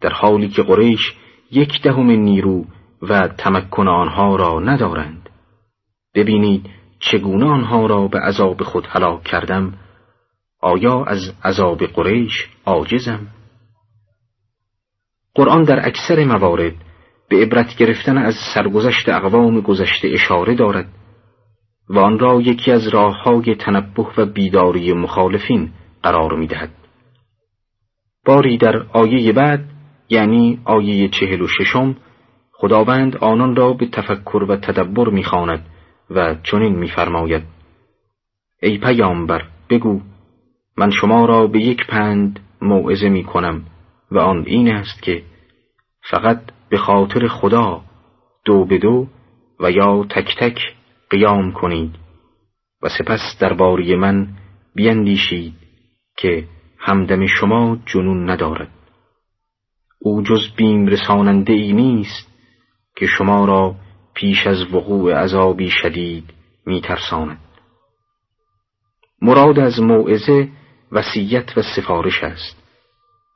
در 0.00 0.10
حالی 0.12 0.48
که 0.48 0.62
قریش 0.62 1.12
یک 1.50 1.82
دهم 1.82 2.10
نیرو 2.10 2.64
و 3.02 3.28
تمکن 3.28 3.88
آنها 3.88 4.36
را 4.36 4.60
ندارند 4.60 5.30
ببینید 6.14 6.70
چگونه 7.00 7.46
آنها 7.46 7.86
را 7.86 8.08
به 8.08 8.18
عذاب 8.20 8.62
خود 8.62 8.86
هلاک 8.90 9.22
کردم 9.22 9.74
آیا 10.60 11.04
از 11.04 11.34
عذاب 11.44 11.84
قریش 11.86 12.48
عاجزم 12.66 13.26
قرآن 15.34 15.62
در 15.62 15.86
اکثر 15.86 16.24
موارد 16.24 16.74
به 17.28 17.36
عبرت 17.36 17.76
گرفتن 17.76 18.18
از 18.18 18.34
سرگذشت 18.54 19.08
اقوام 19.08 19.60
گذشته 19.60 20.08
اشاره 20.08 20.54
دارد 20.54 20.88
و 21.88 21.98
آن 21.98 22.18
را 22.18 22.40
یکی 22.40 22.72
از 22.72 22.88
راه 22.88 23.22
های 23.22 23.54
تنبه 23.54 24.06
و 24.16 24.26
بیداری 24.26 24.92
مخالفین 24.92 25.72
قرار 26.02 26.34
می 26.36 26.46
دهد. 26.46 26.83
باری 28.24 28.58
در 28.58 28.76
آیه 28.92 29.32
بعد 29.32 29.64
یعنی 30.08 30.60
آیه 30.64 31.08
چهل 31.08 31.40
و 31.40 31.48
ششم 31.48 31.96
خداوند 32.52 33.16
آنان 33.16 33.56
را 33.56 33.72
به 33.72 33.86
تفکر 33.86 34.44
و 34.48 34.56
تدبر 34.56 35.08
می‌خواند 35.08 35.66
و 36.10 36.34
چنین 36.42 36.76
میفرماید. 36.76 37.42
ای 38.62 38.78
پیامبر 38.78 39.42
بگو 39.70 40.00
من 40.76 40.90
شما 40.90 41.24
را 41.24 41.46
به 41.46 41.60
یک 41.60 41.86
پند 41.86 42.40
موعظه 42.62 43.08
می 43.08 43.24
کنم 43.24 43.64
و 44.10 44.18
آن 44.18 44.44
این 44.46 44.72
است 44.72 45.02
که 45.02 45.22
فقط 46.10 46.40
به 46.68 46.76
خاطر 46.76 47.26
خدا 47.26 47.82
دو 48.44 48.64
به 48.64 48.78
دو 48.78 49.06
و 49.60 49.70
یا 49.70 50.04
تک 50.10 50.36
تک 50.38 50.58
قیام 51.10 51.52
کنید 51.52 51.94
و 52.82 52.88
سپس 52.88 53.38
درباره 53.40 53.96
من 53.96 54.28
بیندیشید 54.74 55.54
که 56.16 56.44
همدم 56.86 57.26
شما 57.26 57.78
جنون 57.86 58.30
ندارد. 58.30 58.70
او 59.98 60.22
جز 60.22 60.54
بیم 60.56 60.86
رساننده 60.86 61.52
ای 61.52 61.72
نیست 61.72 62.28
که 62.96 63.06
شما 63.06 63.44
را 63.44 63.74
پیش 64.14 64.46
از 64.46 64.74
وقوع 64.74 65.14
عذابی 65.14 65.70
شدید 65.70 66.24
میترساند. 66.66 67.38
مراد 69.22 69.58
از 69.58 69.80
موعظه 69.80 70.48
وصیت 70.92 71.58
و 71.58 71.62
سفارش 71.76 72.24
است 72.24 72.62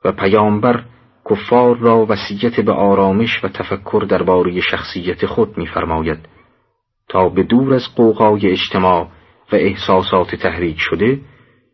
و 0.04 0.12
پیامبر 0.12 0.84
کفار 1.30 1.76
را 1.76 2.06
وصیت 2.08 2.60
به 2.60 2.72
آرامش 2.72 3.44
و 3.44 3.48
تفکر 3.48 4.06
درباره 4.08 4.60
شخصیت 4.60 5.26
خود 5.26 5.58
می‌فرماید 5.58 6.28
تا 7.08 7.28
به 7.28 7.42
دور 7.42 7.74
از 7.74 7.94
قوقای 7.96 8.50
اجتماع 8.50 9.08
و 9.52 9.56
احساسات 9.56 10.34
تحریک 10.34 10.76
شده 10.78 11.20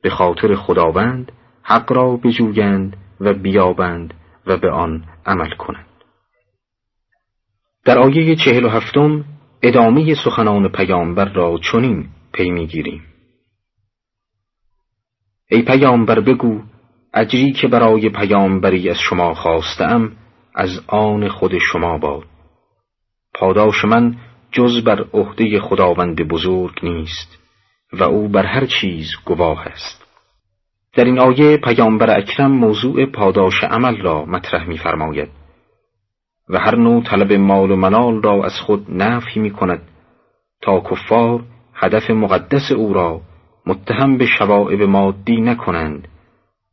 به 0.03 0.11
خاطر 0.11 0.55
خداوند 0.55 1.33
حق 1.65 1.93
را 1.93 2.17
بجویند 2.17 2.97
و 3.21 3.35
بیابند 3.35 4.15
و 4.47 4.57
به 4.57 4.71
آن 4.71 5.05
عمل 5.27 5.51
کنند. 5.51 5.87
در 7.85 7.99
آیه 7.99 8.37
چهل 8.37 8.65
و 8.65 8.69
هفتم 8.69 9.25
ادامه 9.63 10.15
سخنان 10.25 10.69
پیامبر 10.69 11.33
را 11.33 11.59
چنین 11.59 12.09
پی 12.33 12.51
می‌گیریم. 12.51 13.03
ای 15.51 15.63
پیامبر 15.63 16.21
بگو 16.21 16.63
اجری 17.15 17.53
که 17.53 17.69
برای 17.69 18.09
پیامبری 18.09 18.91
از 18.91 18.99
شما 18.99 19.35
خواستم 19.35 20.13
از 20.55 20.85
آن 20.87 21.29
خود 21.29 21.59
شما 21.73 21.99
باد. 21.99 22.25
پاداش 23.35 23.85
من 23.85 24.17
جز 24.53 24.85
بر 24.85 25.05
عهده 25.13 25.61
خداوند 25.61 26.29
بزرگ 26.29 26.81
نیست 26.83 27.39
و 27.93 28.03
او 28.03 28.29
بر 28.29 28.47
هر 28.47 28.67
چیز 28.67 29.09
گواه 29.25 29.67
است. 29.67 30.04
در 30.97 31.05
این 31.05 31.19
آیه 31.19 31.57
پیامبر 31.57 32.19
اکرم 32.19 32.53
موضوع 32.53 33.07
پاداش 33.07 33.65
عمل 33.65 34.03
را 34.03 34.25
مطرح 34.25 34.69
می‌فرماید. 34.69 35.29
و 36.49 36.59
هر 36.59 36.77
نوع 36.77 37.03
طلب 37.03 37.33
مال 37.33 37.71
و 37.71 37.77
منال 37.77 38.23
را 38.23 38.45
از 38.45 38.61
خود 38.61 38.87
نفی 38.89 39.41
می 39.41 39.51
کند 39.51 39.83
تا 40.63 40.81
کفار 40.81 41.43
هدف 41.75 42.11
مقدس 42.11 42.73
او 42.73 42.95
را 42.95 43.21
متهم 43.67 44.19
به 44.19 44.27
شوائب 44.27 44.83
مادی 44.83 45.41
نکنند 45.41 46.09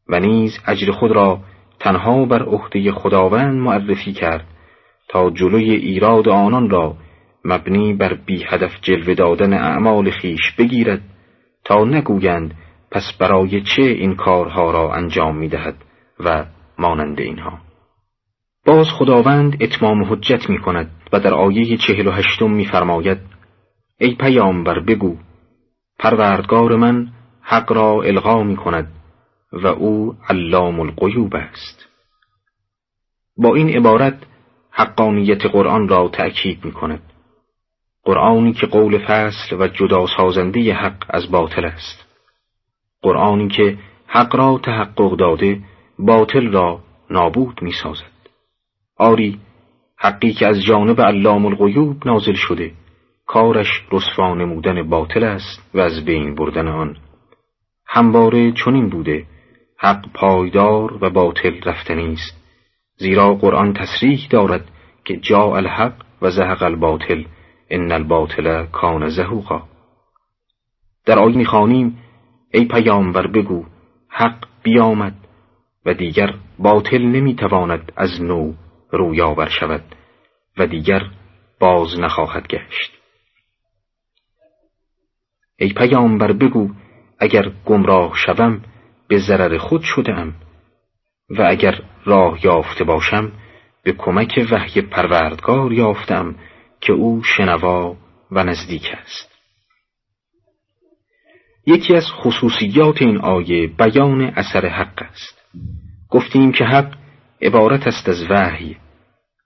و 0.09 0.19
نیز 0.19 0.59
اجر 0.67 0.91
خود 0.91 1.11
را 1.11 1.39
تنها 1.79 2.25
بر 2.25 2.43
عهده 2.43 2.91
خداوند 2.91 3.59
معرفی 3.59 4.13
کرد 4.13 4.47
تا 5.07 5.29
جلوی 5.29 5.71
ایراد 5.71 6.29
آنان 6.29 6.69
را 6.69 6.95
مبنی 7.45 7.93
بر 7.93 8.13
بی 8.13 8.43
هدف 8.43 8.81
جلوه 8.81 9.13
دادن 9.13 9.53
اعمال 9.53 10.09
خیش 10.09 10.51
بگیرد 10.57 11.01
تا 11.65 11.83
نگویند 11.83 12.53
پس 12.91 13.13
برای 13.19 13.61
چه 13.61 13.81
این 13.81 14.15
کارها 14.15 14.71
را 14.71 14.93
انجام 14.93 15.37
می 15.37 15.49
دهد 15.49 15.75
و 16.19 16.45
مانند 16.77 17.19
اینها؟ 17.19 17.59
باز 18.65 18.87
خداوند 18.89 19.57
اتمام 19.63 20.03
حجت 20.03 20.49
می 20.49 20.59
کند 20.59 20.91
و 21.13 21.19
در 21.19 21.33
آیه 21.33 21.77
چهل 21.77 22.07
و 22.07 22.11
هشتم 22.11 22.51
می 22.51 22.65
فرماید 22.65 23.17
ای 23.97 24.15
پیامبر 24.15 24.79
بگو 24.79 25.17
پروردگار 25.99 26.75
من 26.75 27.07
حق 27.41 27.71
را 27.71 28.01
الغا 28.01 28.43
می 28.43 28.55
کند 28.55 28.91
و 29.53 29.67
او 29.67 30.15
علام 30.29 30.79
القیوب 30.79 31.35
است. 31.35 31.85
با 33.37 33.55
این 33.55 33.69
عبارت 33.69 34.17
حقانیت 34.71 35.45
قرآن 35.45 35.87
را 35.87 36.09
تأکید 36.09 36.65
می 36.65 36.71
کند 36.71 37.01
قرآنی 38.03 38.53
که 38.53 38.67
قول 38.67 38.97
فصل 38.97 39.55
و 39.59 39.67
جدا 39.67 40.05
سازنده 40.17 40.73
حق 40.73 41.05
از 41.09 41.31
باطل 41.31 41.65
است. 41.65 42.10
قرآنی 43.01 43.47
که 43.47 43.77
حق 44.07 44.35
را 44.35 44.59
تحقق 44.63 45.15
داده 45.15 45.59
باطل 45.99 46.47
را 46.51 46.79
نابود 47.09 47.61
می 47.61 47.71
سازد 47.71 48.11
آری 48.97 49.39
حقی 49.97 50.33
که 50.33 50.47
از 50.47 50.63
جانب 50.63 51.01
علام 51.01 51.45
الغیوب 51.45 52.07
نازل 52.07 52.33
شده 52.33 52.71
کارش 53.25 53.67
رسوا 53.91 54.33
نمودن 54.35 54.89
باطل 54.89 55.23
است 55.23 55.69
و 55.73 55.79
از 55.79 56.05
بین 56.05 56.35
بردن 56.35 56.67
آن. 56.67 56.97
همواره 57.87 58.51
چنین 58.51 58.89
بوده 58.89 59.25
حق 59.77 60.05
پایدار 60.13 61.03
و 61.03 61.09
باطل 61.09 61.61
رفتنی 61.65 62.13
است 62.13 62.41
زیرا 62.97 63.33
قرآن 63.33 63.73
تصریح 63.73 64.27
دارد 64.29 64.71
که 65.05 65.17
جا 65.17 65.55
الحق 65.55 65.93
و 66.21 66.31
زهق 66.31 66.63
الباطل 66.63 67.23
ان 67.69 67.91
الباطل 67.91 68.65
کان 68.65 69.09
زهوقا. 69.09 69.63
در 71.05 71.19
آیه 71.19 71.37
می‌خوانیم 71.37 72.00
ای 72.53 72.65
پیامبر 72.65 73.27
بگو 73.27 73.65
حق 74.09 74.47
بیامد 74.63 75.15
و 75.85 75.93
دیگر 75.93 76.33
باطل 76.59 77.01
نمی‌تواند 77.01 77.91
از 77.95 78.21
نو 78.21 78.53
رویاور 78.91 79.49
شود 79.49 79.83
و 80.57 80.67
دیگر 80.67 81.01
باز 81.59 81.99
نخواهد 81.99 82.47
گشت. 82.47 82.91
ای 85.57 85.73
پیامبر 85.73 86.31
بگو 86.31 86.69
اگر 87.19 87.51
گمراه 87.65 88.13
شوم 88.15 88.61
به 89.07 89.17
ضرر 89.17 89.57
خود 89.57 89.81
شدم 89.81 90.33
و 91.29 91.47
اگر 91.49 91.81
راه 92.05 92.45
یافته 92.45 92.83
باشم 92.83 93.31
به 93.83 93.91
کمک 93.91 94.47
وحی 94.51 94.81
پروردگار 94.81 95.73
یافتم 95.73 96.35
که 96.81 96.93
او 96.93 97.23
شنوا 97.23 97.97
و 98.31 98.43
نزدیک 98.43 98.91
است. 98.93 99.30
یکی 101.65 101.95
از 101.95 102.05
خصوصیات 102.11 103.01
این 103.01 103.17
آیه 103.17 103.67
بیان 103.67 104.21
اثر 104.21 104.65
حق 104.65 105.03
است. 105.11 105.41
گفتیم 106.09 106.51
که 106.51 106.63
حق 106.63 106.95
عبارت 107.41 107.87
است 107.87 108.09
از 108.09 108.25
وحی 108.29 108.77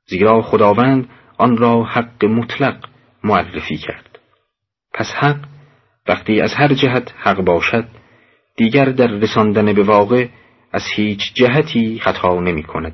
زیرا 0.08 0.42
خداوند 0.42 1.10
آن 1.38 1.58
را 1.58 1.84
حق 1.84 2.26
مطلق 2.26 2.86
معرفی 3.24 3.78
کرد. 3.78 4.20
پس 4.94 5.06
حق 5.06 5.46
وقتی 6.08 6.42
از 6.42 6.54
هر 6.54 6.74
جهت 6.74 7.14
حق 7.18 7.42
باشد 7.42 7.88
دیگر 8.58 8.86
در 8.86 9.08
رساندن 9.08 9.74
به 9.74 9.84
واقع 9.84 10.28
از 10.72 10.84
هیچ 10.96 11.34
جهتی 11.34 12.00
خطا 12.00 12.40
نمی 12.40 12.64
کند. 12.64 12.94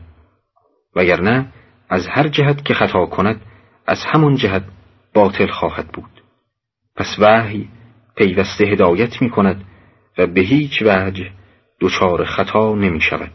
وگرنه 0.96 1.54
از 1.90 2.08
هر 2.08 2.28
جهت 2.28 2.66
که 2.66 2.74
خطا 2.74 3.06
کند 3.06 3.42
از 3.88 3.98
همان 4.06 4.36
جهت 4.36 4.64
باطل 5.14 5.48
خواهد 5.48 5.88
بود. 5.88 6.24
پس 6.96 7.16
وحی 7.20 7.70
پیوسته 8.16 8.66
هدایت 8.66 9.22
می 9.22 9.30
کند 9.30 9.66
و 10.18 10.28
به 10.28 10.42
هیچ 10.42 10.82
وجه 10.82 11.32
دچار 11.80 12.26
خطا 12.26 12.76
نمی 12.76 13.02
شود 13.02 13.32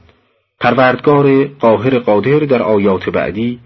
پروردگار 0.61 1.45
قاهر 1.45 1.99
قادر 1.99 2.39
در 2.39 2.63
آیات 2.63 3.09
بعدی 3.09 3.61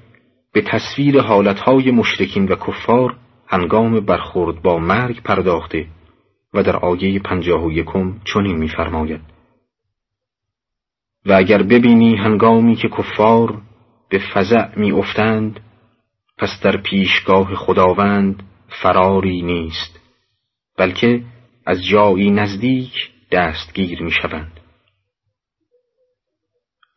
به 0.53 0.63
تصویر 0.63 1.21
حالتهای 1.21 1.91
مشرکین 1.91 2.45
و 2.45 2.57
کفار 2.57 3.17
هنگام 3.47 4.01
برخورد 4.01 4.63
با 4.63 4.79
مرگ 4.79 5.23
پرداخته 5.23 5.87
و 6.55 6.63
در 6.63 6.77
آیه 6.77 7.19
پنجاه 7.19 7.65
و 7.65 7.73
یکم 7.73 8.15
چنین 8.25 8.57
می‌فرماید. 8.57 9.21
و 11.27 11.33
اگر 11.33 11.63
ببینی 11.63 12.17
هنگامی 12.17 12.77
که 12.77 12.89
کفار 12.89 13.63
به 14.09 14.21
فزع 14.35 14.79
می 14.79 14.93
افتند 14.93 15.61
پس 16.39 16.61
در 16.63 16.77
پیشگاه 16.77 17.55
خداوند 17.55 18.43
فراری 18.83 19.43
نیست. 19.43 20.00
بلکه 20.81 21.23
از 21.67 21.85
جایی 21.85 22.31
نزدیک 22.31 22.93
دستگیر 23.33 24.03
می 24.03 24.11
شوند. 24.11 24.61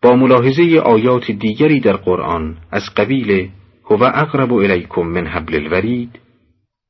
با 0.01 0.15
ملاحظه 0.15 0.81
آیات 0.85 1.31
دیگری 1.31 1.79
در 1.79 1.97
قرآن 1.97 2.57
از 2.71 2.83
قبیل 2.97 3.49
هو 3.85 4.03
اقرب 4.03 4.53
الیکم 4.53 5.01
من 5.01 5.27
حبل 5.27 5.55
الورید 5.55 6.19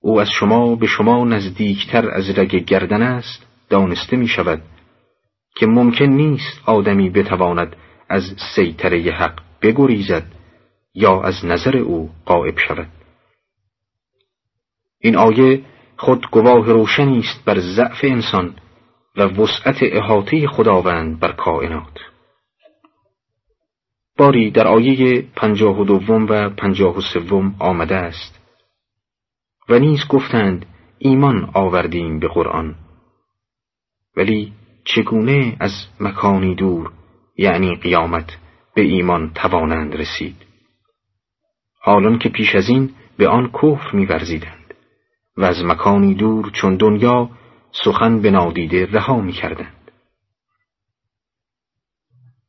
او 0.01 0.21
از 0.21 0.29
شما 0.29 0.75
به 0.75 0.87
شما 0.87 1.25
نزدیکتر 1.25 2.09
از 2.09 2.39
رگ 2.39 2.55
گردن 2.55 3.01
است 3.01 3.47
دانسته 3.69 4.17
می 4.17 4.27
شود 4.27 4.61
که 5.55 5.65
ممکن 5.65 6.05
نیست 6.05 6.61
آدمی 6.65 7.09
بتواند 7.09 7.75
از 8.09 8.23
سیطره 8.55 9.11
حق 9.11 9.39
بگریزد 9.61 10.25
یا 10.93 11.21
از 11.21 11.45
نظر 11.45 11.77
او 11.77 12.09
قائب 12.25 12.57
شود 12.57 12.87
این 14.99 15.15
آیه 15.15 15.72
خود 16.03 16.29
گواه 16.31 16.65
روشنی 16.65 17.19
است 17.19 17.45
بر 17.45 17.59
ضعف 17.59 17.99
انسان 18.03 18.55
و 19.17 19.21
وسعت 19.21 19.77
احاطه 19.81 20.47
خداوند 20.47 21.19
بر 21.19 21.31
کائنات. 21.31 21.99
باری 24.17 24.51
در 24.51 24.67
آیه 24.67 25.25
پنجاه 25.35 25.79
و 25.79 25.85
دوم 25.85 26.25
و 26.29 26.49
پنجاه 26.49 26.97
و 26.97 27.01
سوم 27.01 27.55
آمده 27.59 27.95
است. 27.95 28.39
و 29.69 29.79
نیز 29.79 30.07
گفتند 30.09 30.65
ایمان 30.97 31.49
آوردیم 31.53 32.19
به 32.19 32.27
قرآن. 32.27 32.75
ولی 34.17 34.53
چگونه 34.85 35.57
از 35.59 35.71
مکانی 35.99 36.55
دور 36.55 36.91
یعنی 37.37 37.75
قیامت 37.75 38.37
به 38.75 38.81
ایمان 38.81 39.31
توانند 39.33 39.95
رسید؟ 39.95 40.35
حالان 41.81 42.19
که 42.19 42.29
پیش 42.29 42.55
از 42.55 42.69
این 42.69 42.89
به 43.17 43.27
آن 43.27 43.51
کفر 43.51 43.95
میورزیدند. 43.95 44.62
و 45.37 45.43
از 45.43 45.63
مکانی 45.65 46.13
دور 46.13 46.51
چون 46.51 46.75
دنیا 46.75 47.29
سخن 47.85 48.21
به 48.21 48.31
نادیده 48.31 48.85
رها 48.85 49.21
می‌کردند. 49.21 49.91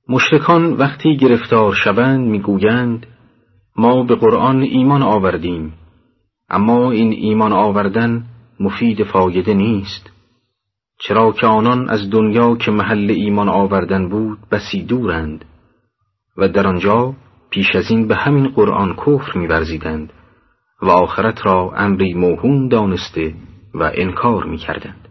مشرکان 0.08 0.72
وقتی 0.72 1.16
گرفتار 1.16 1.74
شوند 1.74 2.26
می‌گویند 2.26 3.06
ما 3.76 4.02
به 4.02 4.14
قرآن 4.14 4.62
ایمان 4.62 5.02
آوردیم 5.02 5.72
اما 6.48 6.90
این 6.90 7.12
ایمان 7.12 7.52
آوردن 7.52 8.24
مفید 8.60 9.04
فایده 9.04 9.54
نیست 9.54 10.10
چرا 10.98 11.32
که 11.32 11.46
آنان 11.46 11.88
از 11.88 12.10
دنیا 12.10 12.56
که 12.56 12.70
محل 12.70 13.10
ایمان 13.10 13.48
آوردن 13.48 14.08
بود 14.08 14.38
بسی 14.50 14.82
دورند 14.82 15.44
و 16.36 16.48
در 16.48 16.66
آنجا 16.66 17.14
پیش 17.50 17.76
از 17.76 17.90
این 17.90 18.08
به 18.08 18.16
همین 18.16 18.48
قرآن 18.48 18.96
کفر 18.96 19.38
میورزیدند. 19.38 20.12
و 20.82 20.90
آخرت 20.90 21.46
را 21.46 21.72
امری 21.76 22.14
موهوم 22.14 22.68
دانسته 22.68 23.34
و 23.74 23.90
انکار 23.94 24.44
می‌کردند. 24.44 25.08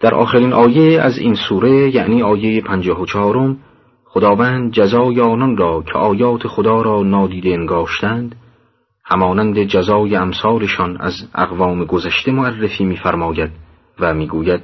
در 0.00 0.14
آخرین 0.14 0.52
آیه 0.52 1.00
از 1.00 1.18
این 1.18 1.34
سوره 1.48 1.94
یعنی 1.94 2.22
آیه 2.22 2.60
پنجاه 2.60 3.00
و 3.00 3.06
چهارم 3.06 3.58
خداوند 4.04 4.72
جزای 4.72 5.20
آنان 5.20 5.56
را 5.56 5.82
که 5.82 5.98
آیات 5.98 6.46
خدا 6.46 6.82
را 6.82 7.02
نادیده 7.02 7.50
انگاشتند 7.50 8.36
همانند 9.04 9.64
جزای 9.64 10.16
امثالشان 10.16 10.96
از 11.00 11.12
اقوام 11.34 11.84
گذشته 11.84 12.32
معرفی 12.32 12.84
می‌فرماید 12.84 13.50
و 14.00 14.14
می‌گوید 14.14 14.60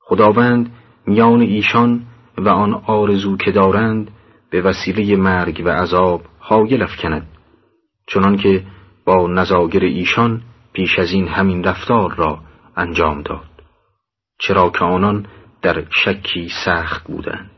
خداوند 0.00 0.72
میان 1.06 1.40
ایشان 1.40 2.02
و 2.38 2.48
آن 2.48 2.74
آرزو 2.74 3.36
که 3.36 3.50
دارند 3.50 4.10
به 4.50 4.62
وسیله 4.62 5.16
مرگ 5.16 5.62
و 5.64 5.68
عذاب 5.68 6.22
حایل 6.38 6.82
افکند. 6.82 7.26
چنان 8.06 8.36
که 8.36 8.62
با 9.06 9.26
نزاگر 9.26 9.80
ایشان 9.80 10.42
پیش 10.72 10.98
از 10.98 11.12
این 11.12 11.28
همین 11.28 11.64
رفتار 11.64 12.14
را 12.14 12.38
انجام 12.76 13.22
داد 13.22 13.50
چرا 14.38 14.70
که 14.70 14.84
آنان 14.84 15.26
در 15.62 15.84
شکی 15.90 16.48
سخت 16.64 17.04
بودند. 17.06 17.55